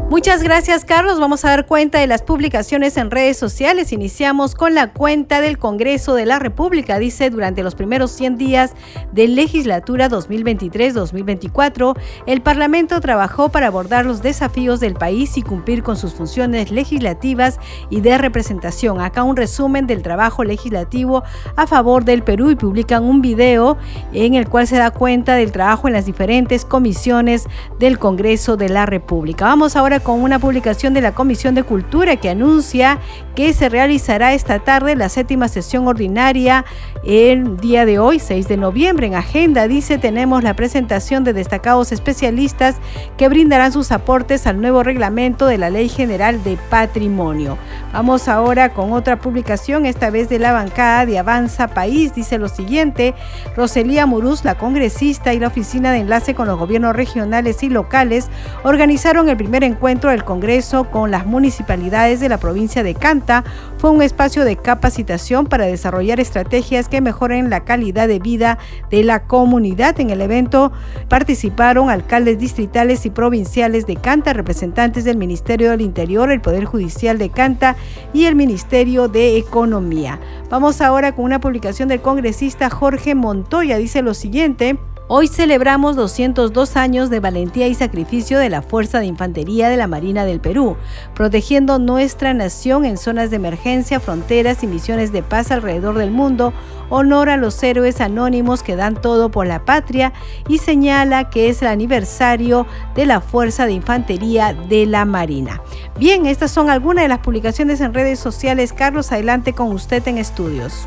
Muchas 0.10 0.42
gracias 0.42 0.86
Carlos. 0.86 1.20
Vamos 1.20 1.44
a 1.44 1.50
dar 1.50 1.66
cuenta 1.66 2.00
de 2.00 2.08
las 2.08 2.22
publicaciones 2.22 2.96
en 2.96 3.12
redes 3.12 3.36
sociales. 3.36 3.92
Iniciamos 3.92 4.56
con 4.56 4.74
la 4.74 4.94
cuenta 4.94 5.42
del 5.42 5.58
Congreso 5.58 6.16
de 6.16 6.26
la 6.26 6.40
República. 6.40 6.98
Dice, 6.98 7.30
durante 7.30 7.62
los 7.62 7.76
primeros 7.76 8.12
100 8.12 8.38
días 8.38 8.72
de 9.12 9.28
legislatura 9.28 10.08
2023-2024, 10.08 12.00
el 12.26 12.42
Parlamento 12.42 13.02
trabajó 13.02 13.50
para 13.50 13.68
abordar 13.68 14.06
los 14.06 14.22
desafíos 14.22 14.80
del 14.80 14.94
país 14.94 15.36
y 15.36 15.42
cumplir 15.42 15.84
con 15.84 15.98
sus 15.98 16.14
funciones 16.14 16.72
legislativas 16.72 17.60
y 17.90 18.00
de 18.00 18.18
representación. 18.18 19.02
Acá 19.02 19.24
un 19.24 19.36
resumen 19.36 19.88
del 19.88 20.04
trabajo 20.04 20.46
legislativo 20.46 21.24
a 21.58 21.68
favor 21.68 22.06
del 22.06 22.24
Perú 22.24 22.50
y 22.50 22.56
publican 22.56 23.04
un 23.04 23.22
video 23.22 23.76
en 24.14 24.36
el 24.36 24.48
cual 24.48 24.68
se 24.68 24.78
da 24.78 24.90
cuenta 24.92 25.36
del 25.36 25.52
trabajo 25.52 25.90
en 25.90 25.96
las 25.96 26.06
diferentes 26.06 26.64
comisiones 26.64 27.46
del 27.78 28.00
Congreso 28.00 28.56
de 28.56 28.70
la 28.70 28.86
República. 28.86 29.44
Vamos 29.44 29.76
ahora 29.76 29.97
con 30.02 30.22
una 30.22 30.40
publicación 30.40 30.94
de 30.94 31.02
la 31.02 31.14
Comisión 31.14 31.56
de 31.56 31.64
Cultura 31.64 32.16
que 32.18 32.30
anuncia 32.30 33.00
que 33.36 33.54
se 33.54 33.70
realizará 33.70 34.34
esta 34.34 34.60
tarde 34.60 34.96
la 34.96 35.10
séptima 35.10 35.48
sesión 35.48 35.88
ordinaria 35.88 36.66
el 37.04 37.58
día 37.58 37.86
de 37.86 38.00
hoy, 38.00 38.20
6 38.20 38.48
de 38.48 38.58
noviembre. 38.58 39.08
En 39.08 39.16
agenda 39.16 39.68
dice 39.68 39.98
tenemos 39.98 40.44
la 40.44 40.56
presentación 40.56 41.24
de 41.24 41.34
destacados 41.34 41.92
especialistas 41.92 42.76
que 43.18 43.30
brindarán 43.30 43.72
sus 43.72 43.92
aportes 43.92 44.46
al 44.48 44.62
nuevo 44.62 44.84
reglamento 44.84 45.48
de 45.48 45.58
la 45.58 45.70
Ley 45.70 45.90
General 45.90 46.44
de 46.44 46.58
Patrimonio. 46.70 47.58
Vamos 47.94 48.28
ahora 48.28 48.74
con 48.74 48.94
otra 48.94 49.20
publicación, 49.20 49.86
esta 49.86 50.10
vez 50.10 50.30
de 50.30 50.40
la 50.40 50.54
bancada 50.54 51.06
de 51.06 51.18
Avanza 51.18 51.68
País. 51.70 52.14
Dice 52.14 52.38
lo 52.38 52.50
siguiente, 52.50 53.16
Roselía 53.56 54.06
Muruz, 54.06 54.44
la 54.44 54.56
congresista 54.56 55.34
y 55.34 55.40
la 55.40 55.48
Oficina 55.48 55.92
de 55.92 56.00
Enlace 56.00 56.36
con 56.36 56.48
los 56.48 56.60
Gobiernos 56.60 56.96
Regionales 56.96 57.64
y 57.64 57.70
Locales 57.70 58.30
organizaron 58.64 59.30
el 59.30 59.38
primer 59.38 59.64
encuentro 59.64 59.87
encuentro 59.88 60.12
del 60.12 60.26
Congreso 60.26 60.92
con 60.92 61.12
las 61.12 61.26
municipalidades 61.26 62.20
de 62.20 62.28
la 62.28 62.40
provincia 62.40 62.84
de 62.84 62.94
Canta 62.94 63.46
fue 63.78 63.90
un 63.90 64.02
espacio 64.02 64.44
de 64.44 64.58
capacitación 64.58 65.46
para 65.46 65.64
desarrollar 65.64 66.20
estrategias 66.20 66.90
que 66.90 67.00
mejoren 67.00 67.50
la 67.50 67.64
calidad 67.64 68.10
de 68.10 68.20
vida 68.20 68.58
de 68.90 69.06
la 69.06 69.24
comunidad. 69.24 69.98
En 70.02 70.10
el 70.10 70.20
evento 70.20 70.74
participaron 71.08 71.90
alcaldes 71.90 72.38
distritales 72.38 73.06
y 73.06 73.12
provinciales 73.12 73.86
de 73.86 73.96
Canta, 73.96 74.34
representantes 74.34 75.06
del 75.06 75.16
Ministerio 75.16 75.72
del 75.72 75.80
Interior, 75.80 76.34
el 76.34 76.42
Poder 76.42 76.66
Judicial 76.66 77.18
de 77.18 77.30
Canta 77.30 77.78
y 78.12 78.26
el 78.26 78.36
Ministerio 78.36 79.08
de 79.08 79.38
Economía. 79.38 80.20
Vamos 80.50 80.82
ahora 80.82 81.16
con 81.16 81.24
una 81.24 81.40
publicación 81.40 81.88
del 81.88 82.02
congresista 82.02 82.70
Jorge 82.70 83.16
Montoya. 83.16 83.78
Dice 83.78 84.02
lo 84.02 84.14
siguiente. 84.14 84.78
Hoy 85.10 85.30
celebramos 85.30 85.96
202 85.96 86.76
años 86.76 87.10
de 87.10 87.22
valentía 87.22 87.66
y 87.68 87.76
sacrificio 87.76 88.40
de 88.40 88.50
la 88.50 88.62
Fuerza 88.62 89.00
de 89.00 89.06
Infantería 89.06 89.70
de 89.70 89.78
la 89.78 89.88
Marina 89.88 90.26
del 90.26 90.42
Perú, 90.42 90.76
protegiendo 91.16 91.80
nuestra 91.80 92.34
nación 92.34 92.84
en 92.84 92.98
zonas 92.98 93.30
de 93.30 93.38
emergencia, 93.38 94.02
fronteras 94.02 94.64
y 94.64 94.68
misiones 94.68 95.14
de 95.14 95.24
paz 95.24 95.50
alrededor 95.50 95.98
del 95.98 96.12
mundo. 96.12 96.52
Honor 96.90 97.30
a 97.30 97.38
los 97.38 97.64
héroes 97.64 98.02
anónimos 98.02 98.64
que 98.64 98.76
dan 98.76 99.02
todo 99.02 99.32
por 99.32 99.48
la 99.48 99.64
patria 99.64 100.12
y 100.50 100.58
señala 100.58 101.30
que 101.30 101.48
es 101.48 101.62
el 101.62 101.70
aniversario 101.70 102.68
de 102.94 103.06
la 103.06 103.22
Fuerza 103.22 103.66
de 103.66 103.72
Infantería 103.72 104.54
de 104.54 104.86
la 104.88 105.06
Marina. 105.06 105.62
Bien, 105.98 106.26
estas 106.26 106.52
son 106.52 106.70
algunas 106.70 107.06
de 107.06 107.10
las 107.10 107.20
publicaciones 107.20 107.80
en 107.80 107.94
redes 107.94 108.20
sociales. 108.20 108.74
Carlos, 108.74 109.14
adelante 109.14 109.54
con 109.54 109.72
usted 109.72 110.06
en 110.10 110.18
estudios. 110.18 110.86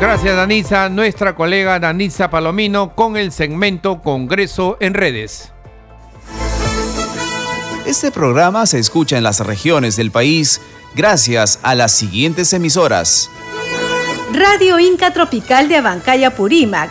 Gracias, 0.00 0.36
Danisa. 0.36 0.88
Nuestra 0.90 1.34
colega 1.34 1.80
Danisa 1.80 2.28
Palomino 2.28 2.94
con 2.94 3.16
el 3.16 3.32
segmento 3.32 4.02
Congreso 4.02 4.76
en 4.80 4.92
Redes. 4.92 5.52
Este 7.86 8.10
programa 8.10 8.66
se 8.66 8.78
escucha 8.78 9.16
en 9.16 9.22
las 9.22 9.40
regiones 9.40 9.96
del 9.96 10.10
país 10.10 10.60
gracias 10.94 11.60
a 11.62 11.74
las 11.74 11.92
siguientes 11.92 12.52
emisoras. 12.52 13.30
Radio 14.32 14.78
Inca 14.78 15.12
Tropical 15.12 15.68
de 15.68 15.76
Abancaya 15.76 16.34
Purímac, 16.34 16.90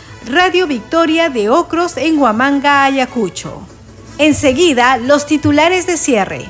Radio 0.27 0.67
Victoria 0.67 1.29
de 1.29 1.49
Ocros 1.49 1.97
en 1.97 2.19
Huamanga, 2.19 2.85
Ayacucho. 2.85 3.61
Enseguida, 4.19 4.97
los 4.97 5.25
titulares 5.25 5.87
de 5.87 5.97
cierre. 5.97 6.45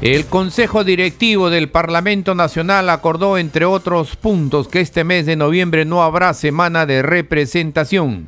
El 0.00 0.26
Consejo 0.26 0.82
Directivo 0.82 1.48
del 1.48 1.68
Parlamento 1.68 2.34
Nacional 2.34 2.90
acordó, 2.90 3.38
entre 3.38 3.64
otros 3.64 4.16
puntos, 4.16 4.66
que 4.66 4.80
este 4.80 5.04
mes 5.04 5.24
de 5.24 5.36
noviembre 5.36 5.84
no 5.84 6.02
habrá 6.02 6.34
semana 6.34 6.86
de 6.86 7.02
representación. 7.02 8.26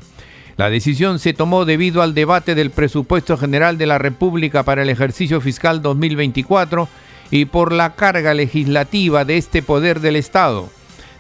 La 0.57 0.71
decisión 0.71 1.19
se 1.19 1.33
tomó 1.33 1.65
debido 1.65 2.03
al 2.03 2.15
debate 2.15 2.55
del 2.55 2.71
presupuesto 2.71 3.37
general 3.37 3.77
de 3.77 3.87
la 3.87 3.99
República 3.99 4.63
para 4.63 4.83
el 4.83 4.89
ejercicio 4.89 5.41
fiscal 5.41 5.83
2024 5.83 6.89
y 7.31 7.45
por 7.47 7.73
la 7.73 7.95
carga 7.95 8.35
legislativa 8.35 9.25
de 9.25 9.37
este 9.37 9.63
poder 9.63 10.01
del 10.01 10.17
Estado. 10.17 10.69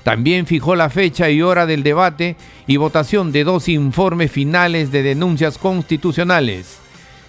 También 0.02 0.46
fijó 0.46 0.76
la 0.76 0.90
fecha 0.90 1.30
y 1.30 1.42
hora 1.42 1.66
del 1.66 1.82
debate 1.82 2.36
y 2.66 2.78
votación 2.78 3.32
de 3.32 3.44
dos 3.44 3.68
informes 3.68 4.32
finales 4.32 4.90
de 4.90 5.02
denuncias 5.02 5.58
constitucionales. 5.58 6.78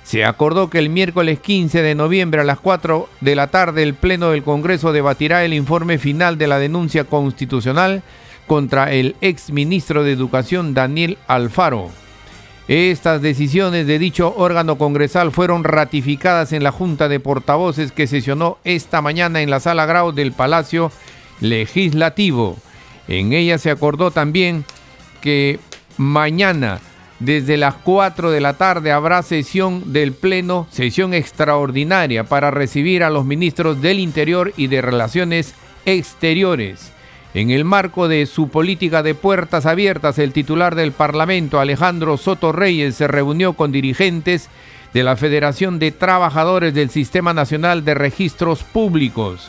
Se 0.03 0.25
acordó 0.25 0.69
que 0.69 0.79
el 0.79 0.89
miércoles 0.89 1.39
15 1.39 1.81
de 1.81 1.95
noviembre 1.95 2.41
a 2.41 2.43
las 2.43 2.59
4 2.59 3.07
de 3.21 3.35
la 3.35 3.47
tarde 3.47 3.83
el 3.83 3.93
Pleno 3.93 4.31
del 4.31 4.43
Congreso 4.43 4.93
debatirá 4.93 5.45
el 5.45 5.53
informe 5.53 5.97
final 5.97 6.37
de 6.37 6.47
la 6.47 6.59
denuncia 6.59 7.03
constitucional 7.03 8.03
contra 8.47 8.91
el 8.91 9.15
ex 9.21 9.51
ministro 9.51 10.03
de 10.03 10.11
Educación 10.11 10.73
Daniel 10.73 11.17
Alfaro. 11.27 12.00
Estas 12.67 13.21
decisiones 13.21 13.87
de 13.87 13.99
dicho 13.99 14.33
órgano 14.37 14.77
congresal 14.77 15.31
fueron 15.31 15.63
ratificadas 15.63 16.53
en 16.53 16.63
la 16.63 16.71
Junta 16.71 17.09
de 17.09 17.19
Portavoces 17.19 17.91
que 17.91 18.07
sesionó 18.07 18.59
esta 18.63 19.01
mañana 19.01 19.41
en 19.41 19.49
la 19.49 19.59
Sala 19.59 19.85
Grau 19.85 20.11
del 20.11 20.31
Palacio 20.31 20.91
Legislativo. 21.39 22.57
En 23.07 23.33
ella 23.33 23.57
se 23.57 23.71
acordó 23.71 24.11
también 24.11 24.63
que 25.21 25.59
mañana 25.97 26.79
desde 27.19 27.57
las 27.57 27.75
4 27.75 28.31
de 28.31 28.41
la 28.41 28.53
tarde 28.53 28.91
habrá 28.91 29.21
sesión 29.21 29.91
del 29.91 30.13
Pleno, 30.13 30.67
sesión 30.71 31.13
extraordinaria 31.13 32.23
para 32.23 32.51
recibir 32.51 33.03
a 33.03 33.09
los 33.09 33.25
ministros 33.25 33.81
del 33.81 33.99
Interior 33.99 34.53
y 34.57 34.67
de 34.67 34.81
Relaciones 34.81 35.53
Exteriores. 35.85 36.91
En 37.33 37.49
el 37.49 37.63
marco 37.63 38.09
de 38.09 38.25
su 38.25 38.49
política 38.49 39.03
de 39.03 39.15
puertas 39.15 39.65
abiertas, 39.65 40.19
el 40.19 40.33
titular 40.33 40.75
del 40.75 40.91
Parlamento, 40.91 41.61
Alejandro 41.61 42.17
Soto 42.17 42.51
Reyes, 42.51 42.95
se 42.95 43.07
reunió 43.07 43.53
con 43.53 43.71
dirigentes 43.71 44.49
de 44.93 45.03
la 45.03 45.15
Federación 45.15 45.79
de 45.79 45.91
Trabajadores 45.91 46.73
del 46.73 46.89
Sistema 46.89 47.33
Nacional 47.33 47.85
de 47.85 47.93
Registros 47.93 48.63
Públicos. 48.63 49.47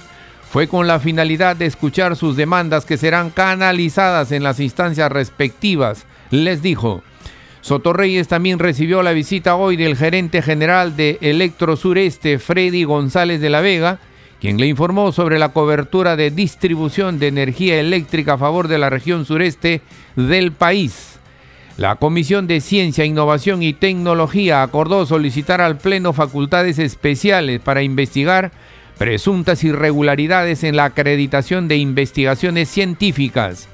Fue 0.48 0.68
con 0.68 0.86
la 0.86 1.00
finalidad 1.00 1.56
de 1.56 1.66
escuchar 1.66 2.14
sus 2.14 2.36
demandas 2.36 2.84
que 2.84 2.96
serán 2.96 3.30
canalizadas 3.30 4.30
en 4.30 4.44
las 4.44 4.60
instancias 4.60 5.10
respectivas. 5.10 6.06
Les 6.30 6.62
dijo, 6.62 7.02
Sotorreyes 7.62 8.28
también 8.28 8.60
recibió 8.60 9.02
la 9.02 9.12
visita 9.12 9.56
hoy 9.56 9.76
del 9.76 9.96
gerente 9.96 10.40
general 10.40 10.94
de 10.94 11.18
Electro 11.20 11.74
Sureste, 11.76 12.38
Freddy 12.38 12.84
González 12.84 13.40
de 13.40 13.50
la 13.50 13.60
Vega, 13.60 13.98
quien 14.42 14.58
le 14.58 14.66
informó 14.66 15.12
sobre 15.12 15.38
la 15.38 15.50
cobertura 15.50 16.16
de 16.16 16.32
distribución 16.32 17.20
de 17.20 17.28
energía 17.28 17.78
eléctrica 17.78 18.32
a 18.32 18.38
favor 18.38 18.66
de 18.66 18.76
la 18.76 18.90
región 18.90 19.24
sureste 19.24 19.82
del 20.16 20.50
país. 20.50 21.20
La 21.76 21.94
Comisión 21.94 22.48
de 22.48 22.60
Ciencia, 22.60 23.04
Innovación 23.04 23.62
y 23.62 23.72
Tecnología 23.72 24.64
acordó 24.64 25.06
solicitar 25.06 25.60
al 25.60 25.78
Pleno 25.78 26.12
facultades 26.12 26.80
especiales 26.80 27.60
para 27.60 27.84
investigar 27.84 28.50
presuntas 28.98 29.62
irregularidades 29.62 30.64
en 30.64 30.74
la 30.74 30.86
acreditación 30.86 31.68
de 31.68 31.76
investigaciones 31.76 32.68
científicas. 32.68 33.68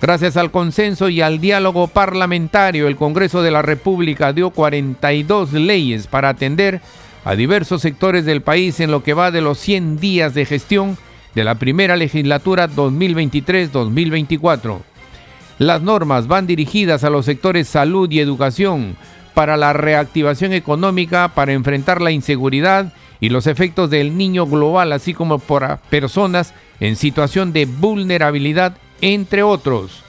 Gracias 0.00 0.36
al 0.36 0.50
consenso 0.50 1.10
y 1.10 1.20
al 1.20 1.40
diálogo 1.40 1.86
parlamentario, 1.86 2.88
el 2.88 2.96
Congreso 2.96 3.40
de 3.40 3.52
la 3.52 3.62
República 3.62 4.32
dio 4.32 4.50
42 4.50 5.52
leyes 5.52 6.08
para 6.08 6.30
atender 6.30 6.80
a 7.24 7.36
diversos 7.36 7.82
sectores 7.82 8.24
del 8.24 8.42
país 8.42 8.80
en 8.80 8.90
lo 8.90 9.02
que 9.02 9.14
va 9.14 9.30
de 9.30 9.40
los 9.40 9.58
100 9.58 9.98
días 9.98 10.34
de 10.34 10.44
gestión 10.44 10.98
de 11.34 11.44
la 11.44 11.54
primera 11.54 11.96
legislatura 11.96 12.68
2023-2024. 12.68 14.80
Las 15.58 15.82
normas 15.82 16.26
van 16.26 16.46
dirigidas 16.46 17.04
a 17.04 17.10
los 17.10 17.24
sectores 17.24 17.68
salud 17.68 18.10
y 18.10 18.20
educación 18.20 18.96
para 19.34 19.56
la 19.56 19.72
reactivación 19.72 20.52
económica, 20.52 21.28
para 21.28 21.52
enfrentar 21.52 22.02
la 22.02 22.10
inseguridad 22.10 22.92
y 23.20 23.28
los 23.28 23.46
efectos 23.46 23.88
del 23.88 24.18
niño 24.18 24.46
global, 24.46 24.92
así 24.92 25.14
como 25.14 25.38
para 25.38 25.76
personas 25.76 26.52
en 26.80 26.96
situación 26.96 27.52
de 27.52 27.66
vulnerabilidad 27.66 28.76
entre 29.00 29.42
otros. 29.42 30.02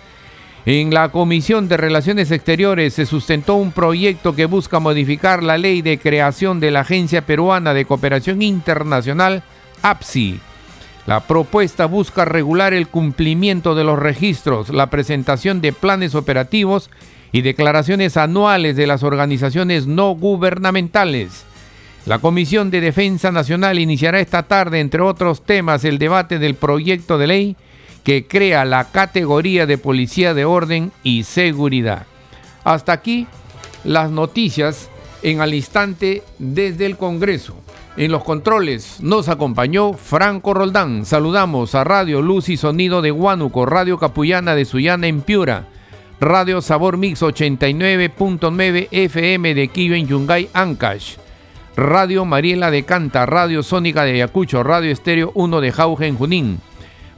En 0.66 0.94
la 0.94 1.10
Comisión 1.10 1.68
de 1.68 1.76
Relaciones 1.76 2.32
Exteriores 2.32 2.94
se 2.94 3.06
sustentó 3.06 3.56
un 3.56 3.74
proyecto 3.74 4.34
que 4.34 4.46
busca 4.46 4.80
modificar 4.80 5.44
la 5.44 5.58
ley 5.58 5.82
de 5.82 5.98
creación 5.98 6.62
de 6.62 6.72
la 6.72 6.82
Agencia 6.82 7.26
Peruana 7.26 7.74
de 7.74 7.84
Cooperación 7.84 8.42
Internacional, 8.42 9.44
APSI. 9.82 10.40
La 11.06 11.28
propuesta 11.28 11.86
busca 11.86 12.24
regular 12.24 12.74
el 12.74 12.88
cumplimiento 12.88 13.76
de 13.76 13.84
los 13.84 14.00
registros, 14.00 14.70
la 14.70 14.90
presentación 14.90 15.60
de 15.60 15.74
planes 15.74 16.16
operativos 16.16 16.90
y 17.34 17.42
declaraciones 17.42 18.16
anuales 18.16 18.78
de 18.78 18.88
las 18.88 19.04
organizaciones 19.04 19.86
no 19.86 20.12
gubernamentales. 20.12 21.44
La 22.06 22.20
Comisión 22.20 22.72
de 22.72 22.80
Defensa 22.80 23.34
Nacional 23.34 23.80
iniciará 23.80 24.22
esta 24.22 24.44
tarde, 24.44 24.80
entre 24.80 25.02
otros 25.02 25.44
temas, 25.44 25.84
el 25.84 25.98
debate 25.98 26.40
del 26.40 26.56
proyecto 26.56 27.18
de 27.18 27.28
ley 27.28 27.58
que 28.04 28.28
crea 28.28 28.66
la 28.66 28.86
categoría 28.92 29.66
de 29.66 29.78
policía 29.78 30.34
de 30.34 30.46
orden 30.46 30.92
y 31.04 31.24
seguridad. 31.24 32.06
Hasta 32.64 32.94
aquí 32.94 33.28
las 33.84 34.12
noticias 34.12 34.90
en 35.22 35.42
al 35.42 35.54
instante 35.54 36.24
desde 36.40 36.86
el 36.86 36.98
Congreso. 36.98 37.56
En 37.96 38.12
los 38.12 38.24
controles 38.24 38.98
nos 39.02 39.30
acompañó 39.30 39.94
Franco 39.94 40.54
Roldán. 40.54 41.06
Saludamos 41.06 41.76
a 41.76 41.84
Radio 41.84 42.22
Luz 42.22 42.50
y 42.50 42.58
Sonido 42.58 43.02
de 43.02 43.12
Huánuco, 43.12 43.66
Radio 43.66 44.00
Capullana 44.00 44.56
de 44.56 44.66
Sullana 44.66 45.08
en 45.08 45.22
Piura, 45.22 45.68
Radio 46.20 46.62
Sabor 46.62 46.98
Mix 46.98 47.22
89.9 47.22 48.88
FM 48.92 49.54
de 49.54 49.68
Quillo 49.68 49.94
en 49.94 50.08
Yungay, 50.08 50.50
Ancash, 50.54 51.18
Radio 51.76 52.26
Mariela 52.26 52.72
de 52.72 52.84
Canta, 52.84 53.26
Radio 53.26 53.62
Sónica 53.62 54.04
de 54.04 54.14
Ayacucho, 54.14 54.64
Radio 54.64 54.92
Estéreo 54.92 55.32
1 55.36 55.62
de 55.62 55.72
Jauja 55.72 56.06
en 56.08 56.16
Junín, 56.16 56.60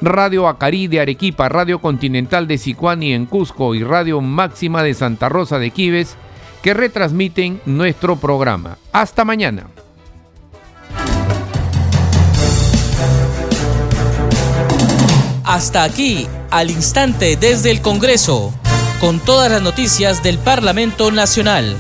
Radio 0.01 0.47
Acari 0.47 0.87
de 0.87 0.99
Arequipa, 0.99 1.49
Radio 1.49 1.79
Continental 1.79 2.47
de 2.47 2.57
Sicuani 2.57 3.13
en 3.13 3.25
Cusco 3.25 3.75
y 3.75 3.83
Radio 3.83 4.21
Máxima 4.21 4.83
de 4.83 4.93
Santa 4.93 5.29
Rosa 5.29 5.59
de 5.59 5.71
Quives, 5.71 6.15
que 6.61 6.73
retransmiten 6.73 7.61
nuestro 7.65 8.15
programa. 8.15 8.77
Hasta 8.91 9.23
mañana. 9.23 9.67
Hasta 15.43 15.83
aquí 15.83 16.27
al 16.49 16.71
instante 16.71 17.37
desde 17.37 17.71
el 17.71 17.81
Congreso, 17.81 18.53
con 18.99 19.19
todas 19.19 19.51
las 19.51 19.61
noticias 19.61 20.23
del 20.23 20.39
Parlamento 20.39 21.11
Nacional. 21.11 21.77